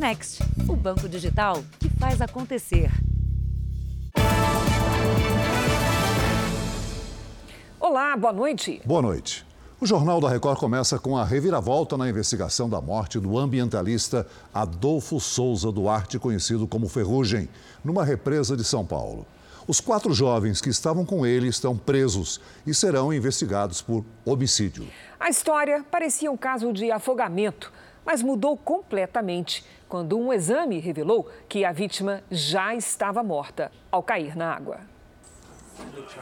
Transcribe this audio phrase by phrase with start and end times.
[0.00, 2.90] Next, o banco digital que faz acontecer.
[7.78, 8.80] Olá, boa noite.
[8.82, 9.44] Boa noite.
[9.78, 15.20] O Jornal da Record começa com a reviravolta na investigação da morte do ambientalista Adolfo
[15.20, 17.46] Souza Duarte, conhecido como Ferrugem,
[17.84, 19.26] numa represa de São Paulo.
[19.68, 24.88] Os quatro jovens que estavam com ele estão presos e serão investigados por homicídio.
[25.20, 27.70] A história parecia um caso de afogamento,
[28.04, 34.36] mas mudou completamente quando um exame revelou que a vítima já estava morta ao cair
[34.36, 34.80] na água.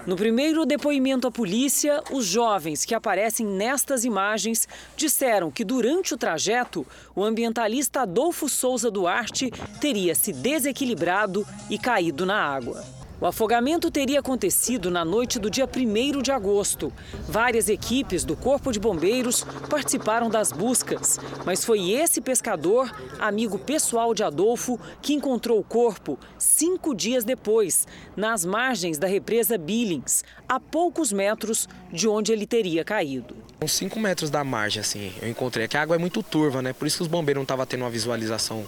[0.07, 6.17] No primeiro depoimento à polícia, os jovens que aparecem nestas imagens disseram que durante o
[6.17, 9.51] trajeto, o ambientalista Adolfo Souza Duarte
[9.81, 12.98] teria se desequilibrado e caído na água.
[13.21, 16.93] O afogamento teria acontecido na noite do dia 1 de agosto.
[17.29, 24.15] Várias equipes do Corpo de Bombeiros participaram das buscas, mas foi esse pescador, amigo pessoal
[24.15, 30.61] de Adolfo, que encontrou o corpo cinco dias depois, nas margens da represa Billings, a
[30.61, 33.37] poucos metros de onde ele teria caído.
[33.61, 35.65] Uns 5 metros da margem, assim, eu encontrei.
[35.65, 36.73] Aqui a água é muito turva, né?
[36.73, 38.65] Por isso que os bombeiros não estavam tendo uma visualização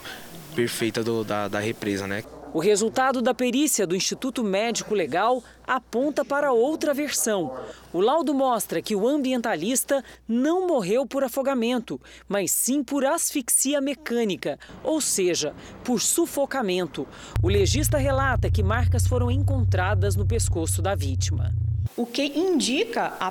[0.57, 2.25] perfeita do, da, da represa, né?
[2.53, 7.57] O resultado da perícia do Instituto Médico Legal aponta para outra versão.
[7.93, 14.59] O laudo mostra que o ambientalista não morreu por afogamento, mas sim por asfixia mecânica,
[14.83, 17.07] ou seja, por sufocamento.
[17.41, 21.55] O legista relata que marcas foram encontradas no pescoço da vítima.
[21.97, 23.31] O que indica a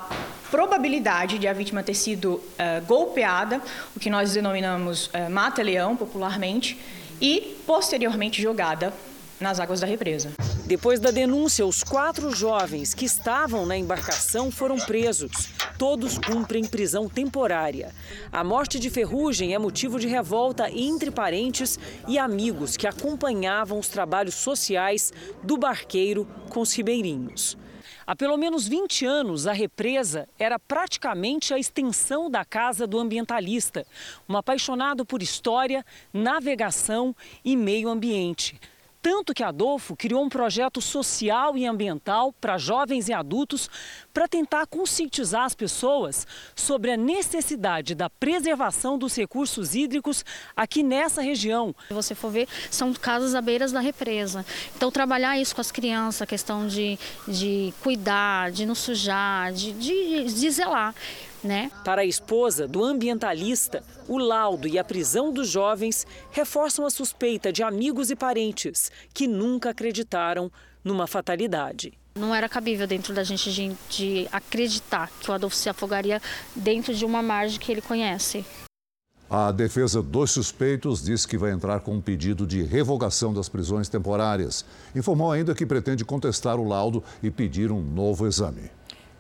[0.50, 3.62] probabilidade de a vítima ter sido uh, golpeada,
[3.96, 6.80] o que nós denominamos uh, mata-leão popularmente,
[7.22, 8.94] e posteriormente jogada
[9.40, 10.32] nas águas da represa.
[10.66, 15.32] Depois da denúncia, os quatro jovens que estavam na embarcação foram presos.
[15.78, 17.94] Todos cumprem prisão temporária.
[18.32, 23.88] A morte de Ferrugem é motivo de revolta entre parentes e amigos que acompanhavam os
[23.88, 25.12] trabalhos sociais
[25.42, 27.58] do barqueiro com os ribeirinhos.
[28.10, 33.86] Há pelo menos 20 anos, a represa era praticamente a extensão da casa do ambientalista,
[34.28, 38.60] um apaixonado por história, navegação e meio ambiente.
[39.02, 43.70] Tanto que Adolfo criou um projeto social e ambiental para jovens e adultos
[44.14, 51.22] para tentar conscientizar as pessoas sobre a necessidade da preservação dos recursos hídricos aqui nessa
[51.22, 51.74] região.
[51.88, 54.46] Se você for ver, são casas à beira da represa.
[54.76, 59.72] Então, trabalhar isso com as crianças, a questão de, de cuidar, de não sujar, de,
[59.74, 60.94] de, de zelar.
[61.44, 61.72] Né?
[61.86, 67.52] Para a esposa do ambientalista, o laudo e a prisão dos jovens reforçam a suspeita
[67.52, 70.52] de amigos e parentes que nunca acreditaram
[70.84, 71.94] numa fatalidade.
[72.16, 76.22] Não era cabível dentro da gente de, de acreditar que o Adolfo se afogaria
[76.56, 78.46] dentro de uma margem que ele conhece.
[79.30, 83.88] A defesa dos suspeitos diz que vai entrar com um pedido de revogação das prisões
[83.88, 84.66] temporárias.
[84.96, 88.72] Informou ainda que pretende contestar o laudo e pedir um novo exame.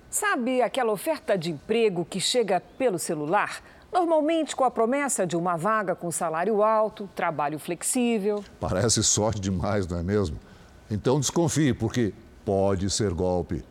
[0.09, 3.61] Sabe aquela oferta de emprego que chega pelo celular?
[3.93, 8.43] Normalmente com a promessa de uma vaga com salário alto, trabalho flexível.
[8.59, 10.39] Parece sorte demais, não é mesmo?
[10.89, 12.11] Então desconfie, porque
[12.43, 13.63] pode ser golpe.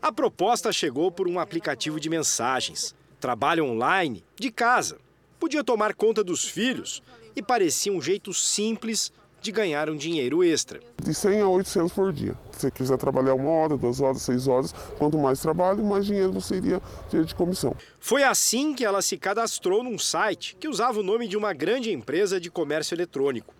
[0.00, 2.94] A proposta chegou por um aplicativo de mensagens.
[3.20, 4.98] Trabalho online, de casa.
[5.38, 7.02] Podia tomar conta dos filhos
[7.36, 9.12] e parecia um jeito simples
[9.44, 10.80] de ganhar um dinheiro extra.
[11.02, 12.34] De 100 a 800 por dia.
[12.50, 16.32] Se você quiser trabalhar uma hora, duas horas, seis horas, quanto mais trabalho, mais dinheiro
[16.32, 17.76] você iria ter de comissão.
[18.00, 21.92] Foi assim que ela se cadastrou num site que usava o nome de uma grande
[21.92, 23.54] empresa de comércio eletrônico.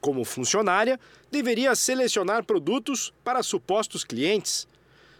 [0.00, 4.68] Como funcionária, deveria selecionar produtos para supostos clientes.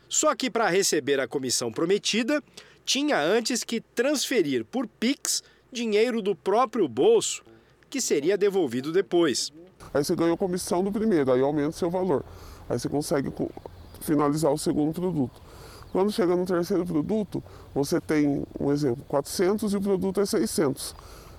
[0.09, 2.41] Só que para receber a comissão prometida,
[2.84, 7.43] tinha antes que transferir por Pix dinheiro do próprio bolso,
[7.91, 9.53] que seria devolvido depois.
[9.97, 12.23] Aí você ganhou comissão do primeiro, aí aumenta o seu valor.
[12.69, 13.33] Aí você consegue
[14.03, 15.41] finalizar o segundo produto.
[15.91, 17.43] Quando chega no terceiro produto,
[17.75, 20.95] você tem, um exemplo, 400 e o produto é 600.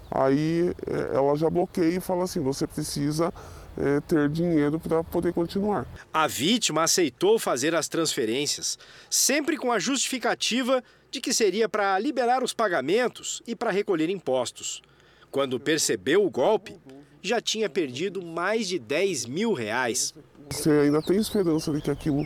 [0.10, 3.32] Aí é, ela já bloqueia e fala assim: você precisa
[3.78, 5.86] é, ter dinheiro para poder continuar.
[6.12, 12.44] A vítima aceitou fazer as transferências, sempre com a justificativa de que seria para liberar
[12.44, 14.82] os pagamentos e para recolher impostos.
[15.30, 16.76] Quando percebeu o golpe,
[17.22, 20.14] já tinha perdido mais de 10 mil reais.
[20.50, 22.26] Você ainda tem esperança de que aquilo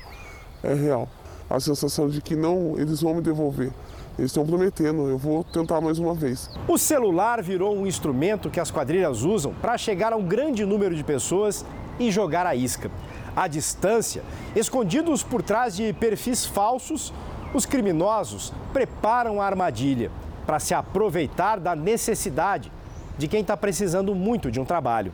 [0.64, 1.10] é real.
[1.50, 3.72] A sensação de que não, eles vão me devolver.
[4.18, 6.50] Eles estão prometendo, eu vou tentar mais uma vez.
[6.68, 10.96] O celular virou um instrumento que as quadrilhas usam para chegar a um grande número
[10.96, 11.66] de pessoas
[12.00, 12.92] e jogar a isca.
[13.36, 14.22] À distância,
[14.56, 17.14] escondidos por trás de perfis falsos,
[17.54, 20.12] os criminosos preparam a armadilha
[20.46, 22.72] para se aproveitar da necessidade
[23.18, 25.14] de quem está precisando muito de um trabalho.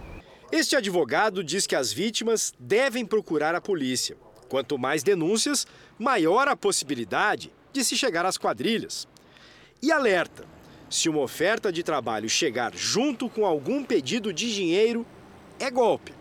[0.51, 4.15] Este advogado diz que as vítimas devem procurar a polícia.
[4.47, 5.67] Quanto mais denúncias,
[5.99, 9.07] maior a possibilidade de se chegar às quadrilhas.
[9.81, 10.45] E alerta:
[10.89, 15.05] se uma oferta de trabalho chegar junto com algum pedido de dinheiro,
[15.59, 16.13] é golpe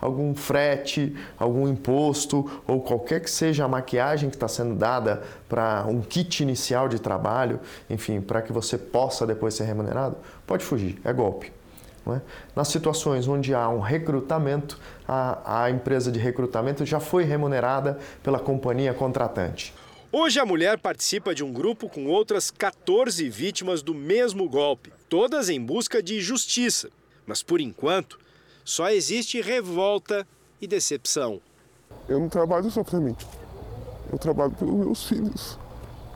[0.00, 5.84] algum frete, algum imposto ou qualquer que seja a maquiagem que está sendo dada para
[5.88, 10.98] um kit inicial de trabalho, enfim, para que você possa depois ser remunerado, pode fugir,
[11.04, 11.52] é golpe.
[12.08, 12.20] É?
[12.54, 14.78] Nas situações onde há um recrutamento,
[15.08, 19.74] a, a empresa de recrutamento já foi remunerada pela companhia contratante.
[20.12, 25.48] Hoje a mulher participa de um grupo com outras 14 vítimas do mesmo golpe, todas
[25.48, 26.90] em busca de justiça.
[27.26, 28.20] Mas por enquanto,
[28.64, 30.24] só existe revolta
[30.60, 31.40] e decepção.
[32.08, 33.16] Eu não trabalho só para mim.
[34.12, 35.58] Eu trabalho pelos meus filhos,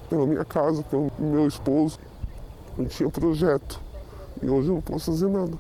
[0.09, 1.99] pela minha casa, pelo meu esposo.
[2.79, 3.81] Eu tinha projeto
[4.43, 5.59] e hoje eu não posso fazer nada.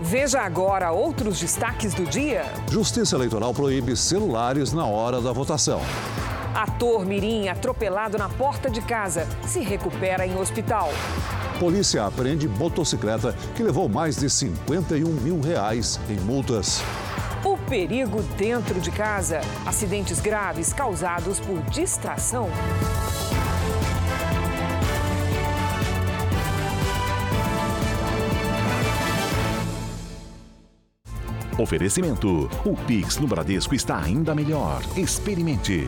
[0.00, 2.44] Veja agora outros destaques do dia.
[2.70, 5.80] Justiça Eleitoral proíbe celulares na hora da votação.
[6.54, 10.90] Ator Mirim atropelado na porta de casa se recupera em hospital.
[11.58, 16.82] Polícia apreende motocicleta que levou mais de 51 mil reais em multas.
[17.44, 19.40] O perigo dentro de casa.
[19.64, 22.50] Acidentes graves causados por distração.
[31.58, 34.82] Oferecimento: o Pix no Bradesco está ainda melhor.
[34.96, 35.86] Experimente.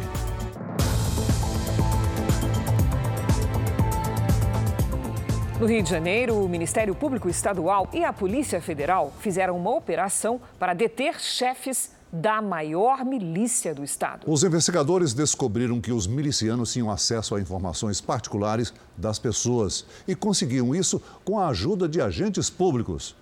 [5.60, 10.40] No Rio de Janeiro, o Ministério Público Estadual e a Polícia Federal fizeram uma operação
[10.58, 14.30] para deter chefes da maior milícia do estado.
[14.30, 20.74] Os investigadores descobriram que os milicianos tinham acesso a informações particulares das pessoas e conseguiam
[20.74, 23.16] isso com a ajuda de agentes públicos.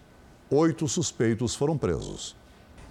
[0.55, 2.37] Oito suspeitos foram presos.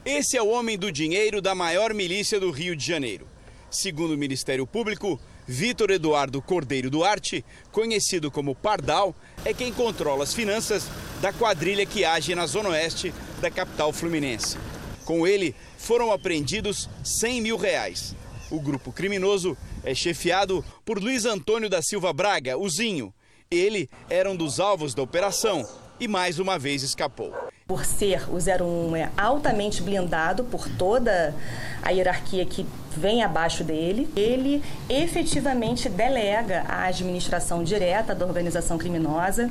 [0.03, 3.27] Esse é o homem do dinheiro da maior milícia do Rio de Janeiro.
[3.69, 9.13] Segundo o Ministério Público, Vitor Eduardo Cordeiro Duarte, conhecido como Pardal,
[9.45, 10.89] é quem controla as finanças
[11.21, 14.57] da quadrilha que age na zona oeste da capital fluminense.
[15.05, 18.15] Com ele, foram apreendidos 100 mil reais.
[18.49, 23.13] O grupo criminoso é chefiado por Luiz Antônio da Silva Braga, o Zinho.
[23.51, 25.63] Ele era um dos alvos da operação
[25.99, 27.50] e mais uma vez escapou.
[27.71, 31.33] Por ser o 01 é altamente blindado por toda
[31.81, 39.49] a hierarquia que vem abaixo dele, ele efetivamente delega a administração direta da organização criminosa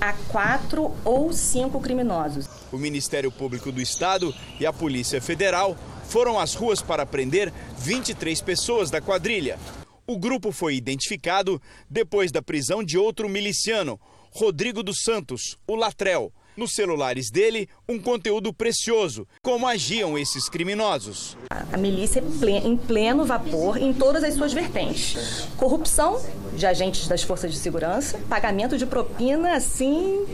[0.00, 2.46] a quatro ou cinco criminosos.
[2.70, 8.40] O Ministério Público do Estado e a Polícia Federal foram às ruas para prender 23
[8.42, 9.58] pessoas da quadrilha.
[10.06, 11.60] O grupo foi identificado
[11.90, 13.98] depois da prisão de outro miliciano,
[14.30, 16.32] Rodrigo dos Santos, o Latrel.
[16.56, 19.28] Nos celulares dele, um conteúdo precioso.
[19.42, 21.36] Como agiam esses criminosos?
[21.50, 22.24] A milícia
[22.64, 25.46] em pleno vapor em todas as suas vertentes.
[25.58, 26.18] Corrupção
[26.54, 30.24] de agentes das forças de segurança, pagamento de propina assim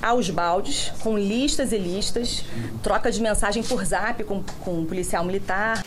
[0.00, 2.44] aos baldes, com listas e listas,
[2.80, 5.84] troca de mensagem por zap com, com um policial militar.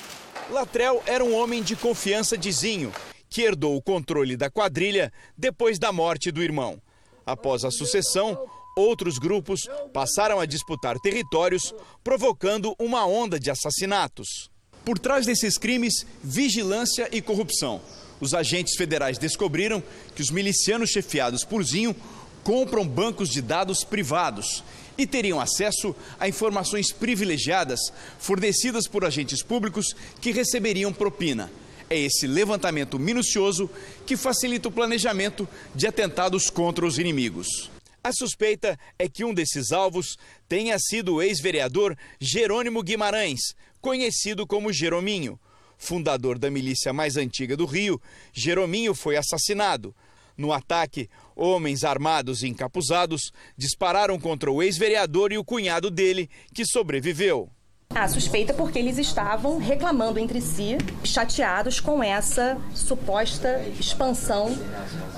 [0.50, 2.92] Latrel era um homem de confiança de Zinho,
[3.30, 6.82] que herdou o controle da quadrilha depois da morte do irmão.
[7.26, 8.38] Após a sucessão,
[8.76, 9.62] outros grupos
[9.94, 14.50] passaram a disputar territórios, provocando uma onda de assassinatos.
[14.84, 17.82] Por trás desses crimes, vigilância e corrupção.
[18.20, 19.82] Os agentes federais descobriram
[20.16, 21.96] que os milicianos chefiados por Zinho
[22.44, 24.64] compram bancos de dados privados
[24.98, 27.80] e teriam acesso a informações privilegiadas
[28.20, 31.52] fornecidas por agentes públicos que receberiam propina.
[31.90, 33.70] É esse levantamento minucioso
[34.06, 37.75] que facilita o planejamento de atentados contra os inimigos.
[38.06, 40.16] A suspeita é que um desses alvos
[40.48, 45.40] tenha sido o ex-vereador Jerônimo Guimarães, conhecido como Jerominho.
[45.76, 48.00] Fundador da milícia mais antiga do Rio,
[48.32, 49.96] Jerominho foi assassinado.
[50.38, 56.64] No ataque, homens armados e encapuzados dispararam contra o ex-vereador e o cunhado dele, que
[56.64, 57.50] sobreviveu.
[57.96, 64.54] A suspeita porque eles estavam reclamando entre si, chateados com essa suposta expansão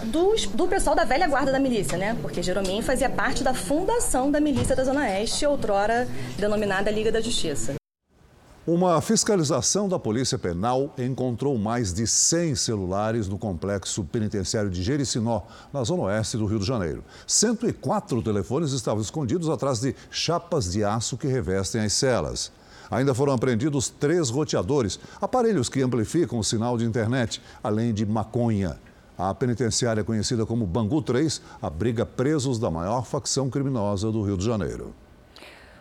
[0.03, 2.15] dos, do pessoal da velha guarda da milícia, né?
[2.21, 6.07] Porque Jeromin fazia parte da fundação da milícia da Zona Oeste, outrora
[6.37, 7.73] denominada Liga da Justiça.
[8.67, 15.43] Uma fiscalização da Polícia Penal encontrou mais de 100 celulares no complexo penitenciário de Jericinó,
[15.73, 17.03] na zona oeste do Rio de Janeiro.
[17.25, 22.51] 104 telefones estavam escondidos atrás de chapas de aço que revestem as celas.
[22.89, 28.77] Ainda foram apreendidos três roteadores, aparelhos que amplificam o sinal de internet, além de maconha.
[29.17, 34.45] A penitenciária conhecida como Bangu 3 abriga presos da maior facção criminosa do Rio de
[34.45, 34.93] Janeiro.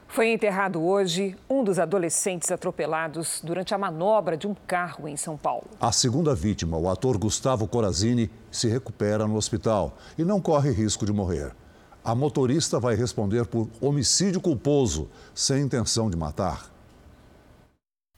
[0.09, 5.37] Foi enterrado hoje um dos adolescentes atropelados durante a manobra de um carro em São
[5.37, 5.67] Paulo.
[5.79, 11.05] A segunda vítima, o ator Gustavo Corazini, se recupera no hospital e não corre risco
[11.05, 11.55] de morrer.
[12.03, 16.76] A motorista vai responder por homicídio culposo, sem intenção de matar.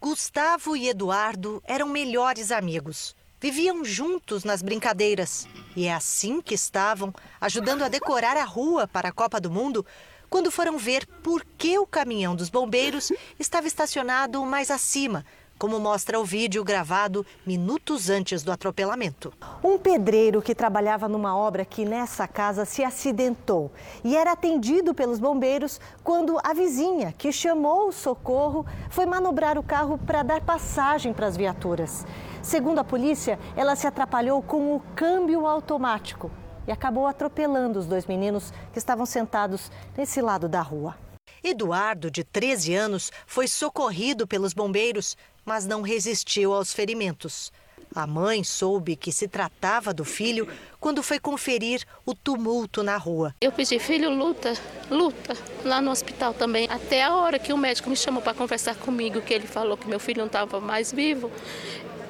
[0.00, 3.17] Gustavo e Eduardo eram melhores amigos.
[3.40, 5.49] Viviam juntos nas brincadeiras.
[5.75, 9.85] E é assim que estavam, ajudando a decorar a rua para a Copa do Mundo,
[10.31, 15.26] quando foram ver por que o caminhão dos bombeiros estava estacionado mais acima,
[15.59, 19.33] como mostra o vídeo gravado minutos antes do atropelamento.
[19.62, 23.73] Um pedreiro que trabalhava numa obra aqui nessa casa se acidentou
[24.05, 29.62] e era atendido pelos bombeiros quando a vizinha, que chamou o socorro, foi manobrar o
[29.62, 32.07] carro para dar passagem para as viaturas.
[32.43, 36.31] Segundo a polícia, ela se atrapalhou com o câmbio automático
[36.67, 41.08] e acabou atropelando os dois meninos que estavam sentados nesse lado da rua.
[41.43, 47.53] Eduardo, de 13 anos, foi socorrido pelos bombeiros, mas não resistiu aos ferimentos.
[47.95, 50.47] A mãe soube que se tratava do filho
[50.79, 53.35] quando foi conferir o tumulto na rua.
[53.41, 54.53] Eu pedi, filho, luta,
[54.91, 56.69] luta, lá no hospital também.
[56.71, 59.89] Até a hora que o médico me chamou para conversar comigo, que ele falou que
[59.89, 61.31] meu filho não estava mais vivo,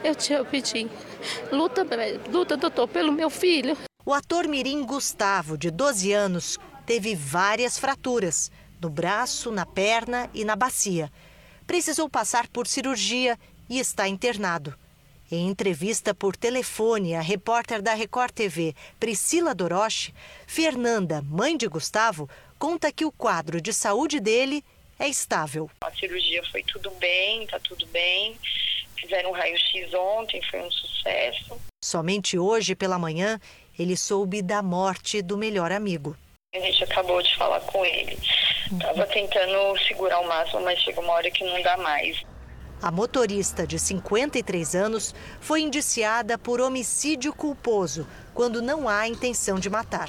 [0.02, 0.88] eu te pedi,
[1.52, 1.86] luta,
[2.30, 3.76] luta, doutor, pelo meu filho.
[4.04, 10.44] O ator mirim Gustavo, de 12 anos, teve várias fraturas no braço, na perna e
[10.44, 11.10] na bacia.
[11.66, 14.74] Precisou passar por cirurgia e está internado.
[15.30, 20.14] Em entrevista por telefone à repórter da Record TV, Priscila Doroche,
[20.46, 24.64] Fernanda, mãe de Gustavo, conta que o quadro de saúde dele
[24.98, 25.70] é estável.
[25.82, 28.36] A cirurgia foi tudo bem, tá tudo bem.
[28.96, 31.60] Fizeram um raio-x ontem, foi um sucesso.
[31.84, 33.38] Somente hoje pela manhã
[33.78, 36.16] ele soube da morte do melhor amigo.
[36.54, 38.18] A gente acabou de falar com ele.
[38.80, 42.22] Tava tentando segurar o máximo, mas chega uma hora que não dá mais.
[42.80, 49.68] A motorista de 53 anos foi indiciada por homicídio culposo, quando não há intenção de
[49.68, 50.08] matar.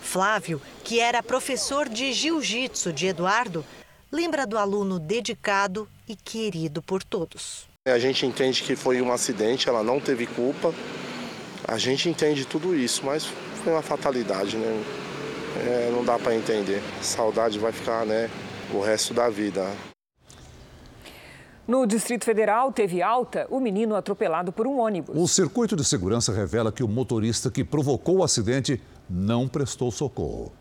[0.00, 3.64] Flávio, que era professor de jiu-jitsu de Eduardo,
[4.10, 7.66] lembra do aluno dedicado e querido por todos.
[7.86, 10.74] A gente entende que foi um acidente, ela não teve culpa.
[11.66, 13.24] A gente entende tudo isso, mas
[13.64, 14.84] foi uma fatalidade, né?
[15.62, 16.82] É, não dá para entender.
[17.00, 18.28] Saudade vai ficar, né,
[18.72, 19.70] o resto da vida.
[21.66, 25.16] No Distrito Federal, teve alta o menino atropelado por um ônibus.
[25.16, 30.52] O circuito de segurança revela que o motorista que provocou o acidente não prestou socorro.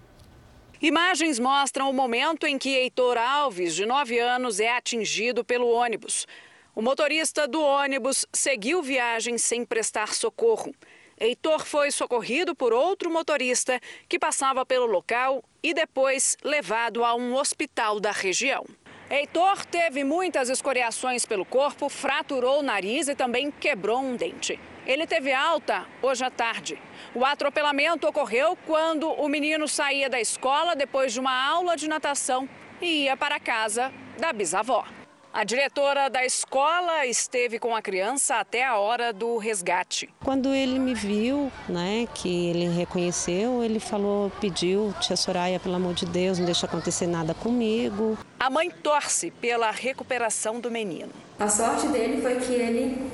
[0.79, 6.27] Imagens mostram o momento em que Heitor Alves, de 9 anos, é atingido pelo ônibus.
[6.75, 10.73] O motorista do ônibus seguiu viagem sem prestar socorro.
[11.21, 17.35] Heitor foi socorrido por outro motorista que passava pelo local e depois levado a um
[17.35, 18.65] hospital da região.
[19.07, 24.59] Heitor teve muitas escoriações pelo corpo, fraturou o nariz e também quebrou um dente.
[24.83, 26.81] Ele teve alta hoje à tarde.
[27.13, 32.49] O atropelamento ocorreu quando o menino saía da escola depois de uma aula de natação
[32.81, 34.87] e ia para a casa da bisavó.
[35.33, 40.09] A diretora da escola esteve com a criança até a hora do resgate.
[40.21, 45.93] Quando ele me viu, né, que ele reconheceu, ele falou, pediu, tia Soraya, pelo amor
[45.93, 48.17] de Deus, não deixa acontecer nada comigo.
[48.37, 51.13] A mãe torce pela recuperação do menino.
[51.39, 53.09] A sorte dele foi que ele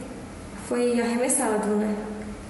[0.68, 1.96] foi arremessado, né?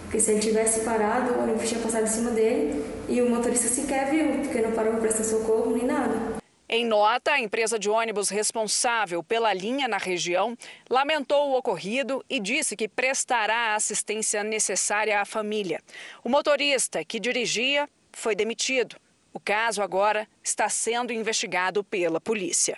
[0.04, 3.68] Porque se ele tivesse parado, o ônibus tinha passado em cima dele e o motorista
[3.68, 6.37] sequer viu, porque não parou para prestar socorro nem nada.
[6.70, 10.58] Em nota, a empresa de ônibus responsável pela linha na região
[10.90, 15.80] lamentou o ocorrido e disse que prestará a assistência necessária à família.
[16.26, 18.98] O motorista que dirigia foi demitido.
[19.34, 22.78] O caso agora está sendo investigado pela polícia.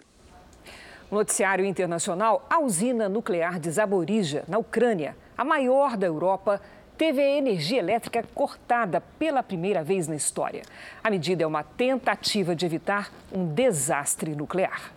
[1.09, 6.61] Noticiário internacional: a usina nuclear de Zaporizhia, na Ucrânia, a maior da Europa,
[6.99, 10.63] teve a energia elétrica cortada pela primeira vez na história.
[11.01, 14.91] A medida é uma tentativa de evitar um desastre nuclear.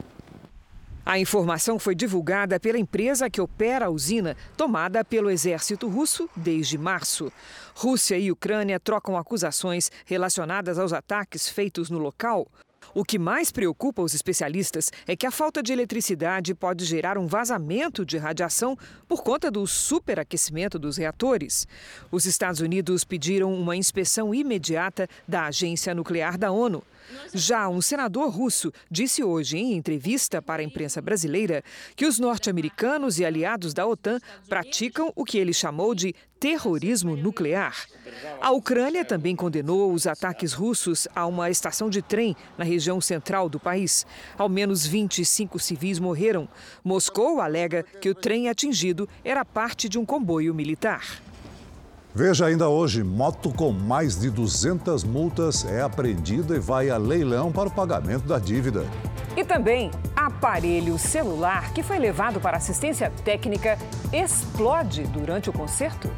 [1.06, 6.76] A informação foi divulgada pela empresa que opera a usina, tomada pelo exército russo desde
[6.76, 7.32] março.
[7.72, 12.48] Rússia e Ucrânia trocam acusações relacionadas aos ataques feitos no local.
[12.94, 17.26] O que mais preocupa os especialistas é que a falta de eletricidade pode gerar um
[17.26, 18.76] vazamento de radiação
[19.08, 21.66] por conta do superaquecimento dos reatores.
[22.10, 26.82] Os Estados Unidos pediram uma inspeção imediata da Agência Nuclear da ONU.
[27.34, 31.62] Já um senador russo disse hoje em entrevista para a imprensa brasileira
[31.96, 34.18] que os norte-americanos e aliados da OTAN
[34.48, 37.86] praticam o que ele chamou de terrorismo nuclear.
[38.40, 43.48] A Ucrânia também condenou os ataques russos a uma estação de trem na região central
[43.48, 44.04] do país.
[44.36, 46.48] Ao menos 25 civis morreram.
[46.82, 51.22] Moscou alega que o trem atingido era parte de um comboio militar.
[52.14, 57.50] Veja ainda hoje: moto com mais de 200 multas é apreendida e vai a leilão
[57.50, 58.84] para o pagamento da dívida.
[59.34, 63.78] E também, aparelho celular que foi levado para assistência técnica
[64.12, 66.10] explode durante o concerto.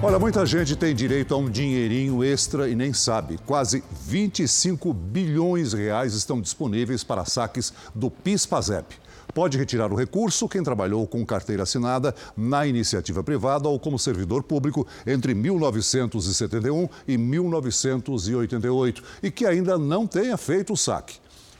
[0.00, 3.36] Olha, muita gente tem direito a um dinheirinho extra e nem sabe.
[3.44, 8.94] Quase 25 bilhões de reais estão disponíveis para saques do PIS-PASEP.
[9.34, 14.44] Pode retirar o recurso quem trabalhou com carteira assinada na iniciativa privada ou como servidor
[14.44, 21.16] público entre 1971 e 1988 e que ainda não tenha feito o saque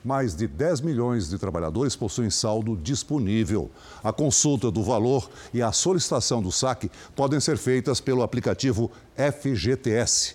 [0.08, 3.70] mais de 10 milhões de trabalhadores possuem saldo disponível.
[4.02, 10.34] A consulta do valor e a solicitação do saque podem ser feitas pelo aplicativo FGTS.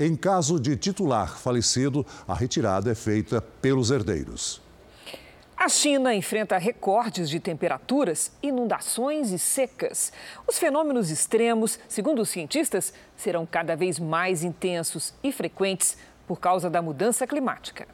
[0.00, 4.60] Em caso de titular falecido, a retirada é feita pelos herdeiros.
[5.56, 10.12] A China enfrenta recordes de temperaturas, inundações e secas.
[10.48, 16.68] Os fenômenos extremos, segundo os cientistas, serão cada vez mais intensos e frequentes por causa
[16.68, 17.86] da mudança climática.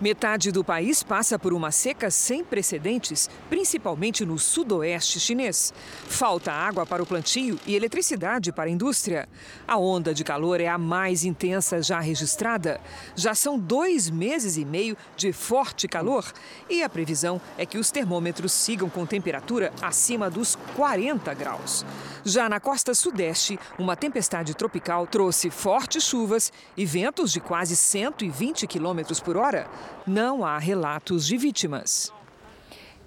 [0.00, 5.72] Metade do país passa por uma seca sem precedentes, principalmente no sudoeste chinês.
[6.08, 9.28] Falta água para o plantio e eletricidade para a indústria.
[9.68, 12.80] A onda de calor é a mais intensa já registrada.
[13.14, 16.24] Já são dois meses e meio de forte calor
[16.68, 21.86] e a previsão é que os termômetros sigam com temperatura acima dos 40 graus.
[22.24, 28.66] Já na costa sudeste, uma tempestade tropical trouxe fortes chuvas e ventos de quase 120
[28.66, 29.70] quilômetros por hora
[30.06, 32.12] não há relatos de vítimas.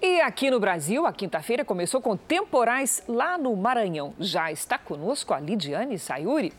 [0.02, 4.14] E aqui no Brasil, a quinta-feira começou com temporais lá no Maranhão.
[4.20, 6.54] Já está conosco a Lidiane Sayuri.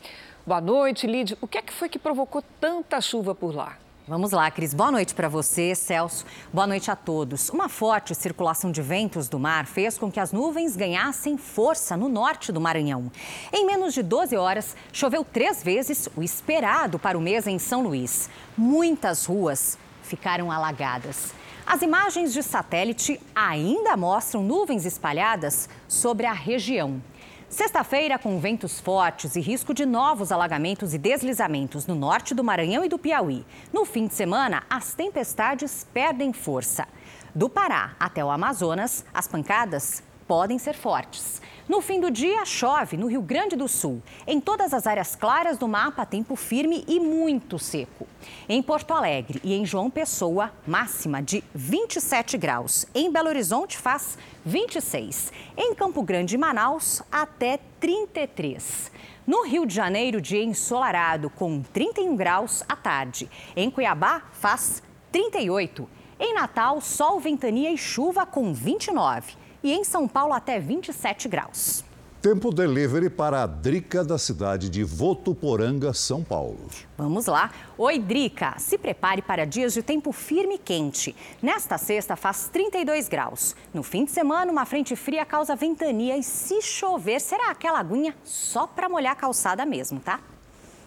[0.44, 1.38] Boa noite, Lid.
[1.40, 3.76] O que é que foi que provocou tanta chuva por lá?
[4.08, 4.72] Vamos lá, Cris.
[4.72, 6.24] Boa noite para você, Celso.
[6.50, 7.50] Boa noite a todos.
[7.50, 12.08] Uma forte circulação de ventos do mar fez com que as nuvens ganhassem força no
[12.08, 13.12] norte do Maranhão.
[13.52, 17.82] Em menos de 12 horas, choveu três vezes o esperado para o mês em São
[17.82, 18.30] Luís.
[18.56, 19.76] Muitas ruas
[20.08, 21.32] ficaram alagadas.
[21.66, 27.02] As imagens de satélite ainda mostram nuvens espalhadas sobre a região.
[27.48, 32.84] Sexta-feira, com ventos fortes e risco de novos alagamentos e deslizamentos no norte do Maranhão
[32.84, 33.44] e do Piauí.
[33.72, 36.86] No fim de semana, as tempestades perdem força.
[37.34, 41.40] Do Pará até o Amazonas, as pancadas podem ser fortes.
[41.68, 44.02] No fim do dia, chove no Rio Grande do Sul.
[44.26, 48.06] Em todas as áreas claras do mapa, tempo firme e muito seco.
[48.48, 52.86] Em Porto Alegre e em João Pessoa, máxima de 27 graus.
[52.94, 55.30] Em Belo Horizonte, faz 26.
[55.58, 58.90] Em Campo Grande e Manaus, até 33.
[59.26, 63.28] No Rio de Janeiro, dia ensolarado, com 31 graus à tarde.
[63.54, 65.86] Em Cuiabá, faz 38.
[66.18, 71.84] Em Natal, sol, ventania e chuva com 29 e em São Paulo até 27 graus.
[72.22, 76.68] Tempo delivery para a Drica da cidade de Votuporanga, São Paulo.
[76.96, 77.50] Vamos lá.
[77.76, 78.54] Oi, Drica.
[78.58, 81.14] Se prepare para dias de tempo firme e quente.
[81.40, 83.54] Nesta sexta faz 32 graus.
[83.72, 88.16] No fim de semana, uma frente fria causa ventania e se chover, será aquela aguinha
[88.24, 90.18] só para molhar a calçada mesmo, tá?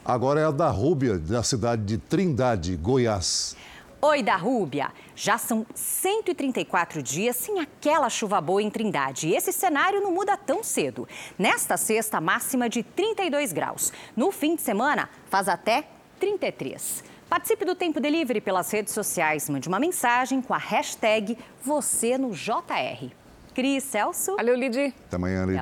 [0.04, 3.56] Agora é a da Rúbia, da cidade de Trindade, Goiás.
[4.04, 4.92] Oi, da Rúbia.
[5.16, 9.28] Já são 134 dias sem aquela chuva boa em Trindade.
[9.28, 11.08] E esse cenário não muda tão cedo.
[11.38, 13.94] Nesta sexta, máxima de 32 graus.
[14.18, 15.84] No fim de semana, faz até
[16.20, 17.04] 33.
[17.30, 19.48] Participe do Tempo Delivery pelas redes sociais.
[19.48, 23.12] Mande uma mensagem com a hashtag você no JR.
[23.54, 24.36] Cris Celso.
[24.36, 24.96] Valeu, Lidi.
[25.06, 25.62] Até amanhã, amanhã.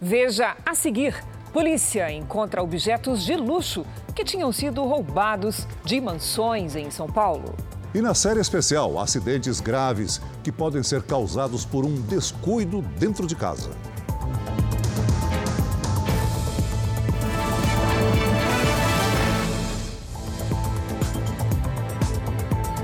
[0.00, 1.14] Veja a seguir.
[1.52, 3.84] Polícia encontra objetos de luxo
[4.14, 7.54] que tinham sido roubados de mansões em São Paulo.
[7.94, 13.34] E na série especial, acidentes graves que podem ser causados por um descuido dentro de
[13.34, 13.70] casa.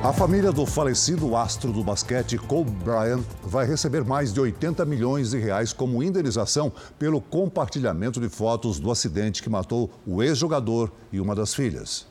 [0.04, 5.30] A família do falecido astro do basquete Kobe Bryant vai receber mais de 80 milhões
[5.30, 11.18] de reais como indenização pelo compartilhamento de fotos do acidente que matou o ex-jogador e
[11.18, 12.06] uma das filhas.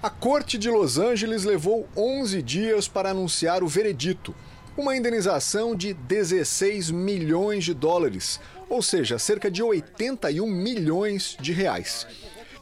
[0.00, 4.32] A corte de Los Angeles levou 11 dias para anunciar o veredito,
[4.76, 8.38] uma indenização de 16 milhões de dólares,
[8.68, 12.06] ou seja, cerca de 81 milhões de reais.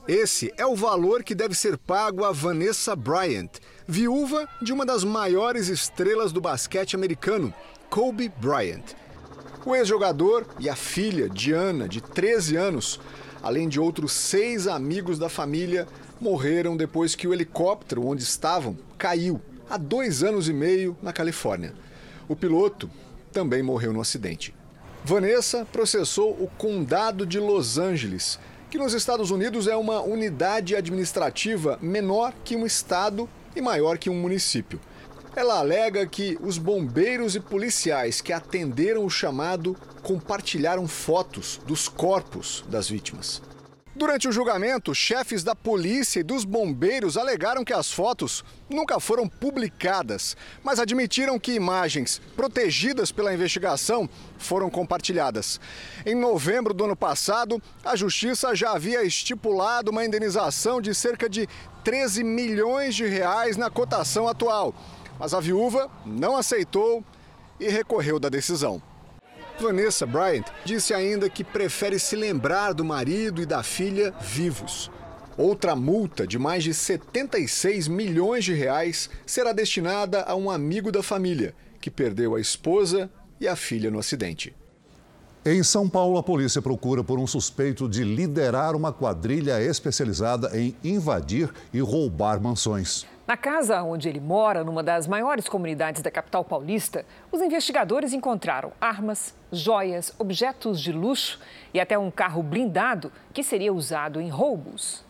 [0.08, 3.50] Esse é o valor que deve ser pago a Vanessa Bryant,
[3.90, 7.52] viúva de uma das maiores estrelas do basquete americano,
[7.90, 8.94] Kobe Bryant.
[9.66, 13.00] O ex-jogador e a filha, Diana, de 13 anos,
[13.42, 15.88] além de outros seis amigos da família,
[16.20, 21.74] morreram depois que o helicóptero onde estavam caiu há dois anos e meio na Califórnia.
[22.28, 22.88] O piloto
[23.32, 24.54] também morreu no acidente.
[25.04, 28.38] Vanessa processou o Condado de Los Angeles,
[28.70, 34.10] que nos Estados Unidos é uma unidade administrativa menor que um estado e maior que
[34.10, 34.80] um município.
[35.34, 42.64] Ela alega que os bombeiros e policiais que atenderam o chamado compartilharam fotos dos corpos
[42.68, 43.40] das vítimas.
[44.00, 49.28] Durante o julgamento, chefes da polícia e dos bombeiros alegaram que as fotos nunca foram
[49.28, 54.08] publicadas, mas admitiram que imagens protegidas pela investigação
[54.38, 55.60] foram compartilhadas.
[56.06, 61.46] Em novembro do ano passado, a justiça já havia estipulado uma indenização de cerca de
[61.84, 64.74] 13 milhões de reais na cotação atual,
[65.18, 67.04] mas a viúva não aceitou
[67.60, 68.80] e recorreu da decisão.
[69.60, 74.90] Vanessa Bryant disse ainda que prefere se lembrar do marido e da filha vivos.
[75.36, 81.02] Outra multa de mais de 76 milhões de reais será destinada a um amigo da
[81.02, 84.54] família que perdeu a esposa e a filha no acidente.
[85.42, 90.76] Em São Paulo, a polícia procura por um suspeito de liderar uma quadrilha especializada em
[90.84, 93.06] invadir e roubar mansões.
[93.30, 98.72] Na casa onde ele mora, numa das maiores comunidades da capital paulista, os investigadores encontraram
[98.80, 101.38] armas, joias, objetos de luxo
[101.72, 105.04] e até um carro blindado que seria usado em roubos.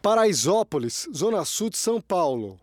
[0.00, 2.60] Paraisópolis, zona sul de São Paulo.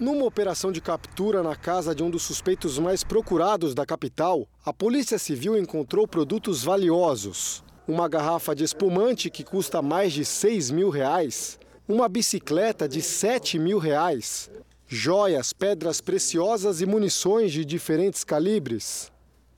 [0.00, 4.72] Numa operação de captura na casa de um dos suspeitos mais procurados da capital, a
[4.72, 7.62] Polícia Civil encontrou produtos valiosos.
[7.86, 11.56] Uma garrafa de espumante que custa mais de 6 mil reais,
[11.88, 14.50] uma bicicleta de 7 mil reais,
[14.86, 19.10] joias, pedras preciosas e munições de diferentes calibres.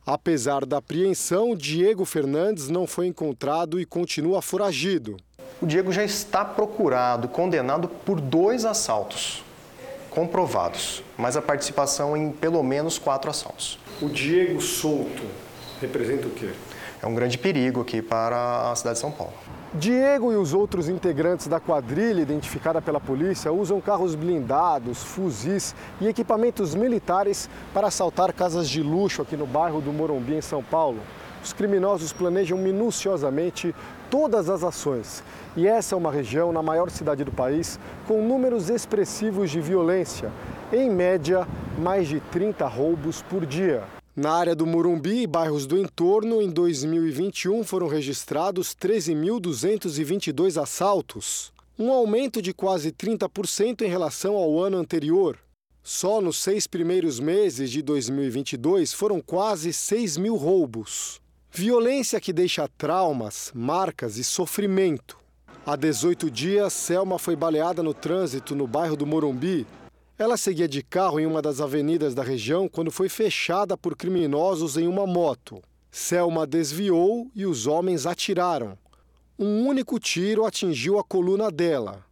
[0.07, 5.17] Apesar da apreensão, Diego Fernandes não foi encontrado e continua foragido.
[5.61, 9.43] O Diego já está procurado, condenado por dois assaltos
[10.09, 13.79] comprovados, mas a participação em pelo menos quatro assaltos.
[14.01, 15.23] O Diego solto
[15.81, 16.51] representa o quê?
[17.03, 19.35] É um grande perigo aqui para a cidade de São Paulo.
[19.73, 26.09] Diego e os outros integrantes da quadrilha identificada pela polícia usam carros blindados, fuzis e
[26.09, 30.99] equipamentos militares para assaltar casas de luxo aqui no bairro do Morumbi, em São Paulo.
[31.41, 33.73] Os criminosos planejam minuciosamente
[34.11, 35.23] todas as ações.
[35.57, 37.79] E essa é uma região, na maior cidade do país,
[38.09, 40.33] com números expressivos de violência.
[40.73, 41.47] Em média,
[41.79, 44.00] mais de 30 roubos por dia.
[44.15, 51.93] Na área do Morumbi e bairros do entorno, em 2021 foram registrados 13.222 assaltos, um
[51.93, 55.39] aumento de quase 30% em relação ao ano anterior.
[55.81, 61.21] Só nos seis primeiros meses de 2022 foram quase 6 mil roubos.
[61.53, 65.19] Violência que deixa traumas, marcas e sofrimento.
[65.65, 69.65] Há 18 dias, Selma foi baleada no trânsito no bairro do Morumbi
[70.23, 74.77] ela seguia de carro em uma das avenidas da região quando foi fechada por criminosos
[74.77, 75.63] em uma moto.
[75.91, 78.77] Selma desviou e os homens atiraram.
[79.39, 82.05] Um único tiro atingiu a coluna dela.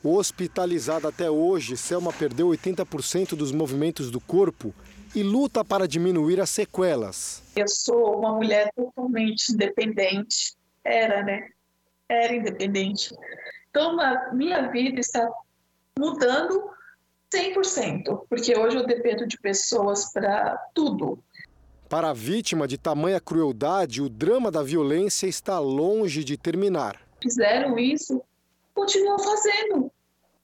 [0.00, 4.72] Hospitalizada até hoje, Selma perdeu 80% dos movimentos do corpo
[5.12, 7.42] e luta para diminuir as sequelas.
[7.56, 10.54] Eu sou uma mulher totalmente independente.
[10.84, 11.48] Era, né?
[12.08, 13.12] Era independente.
[13.70, 15.28] Então, a minha vida está
[15.98, 16.75] mudando
[17.34, 21.18] 100%, porque hoje eu dependo de pessoas para tudo.
[21.88, 27.00] Para a vítima de tamanha crueldade, o drama da violência está longe de terminar.
[27.22, 28.22] Fizeram isso,
[28.74, 29.90] continuam fazendo,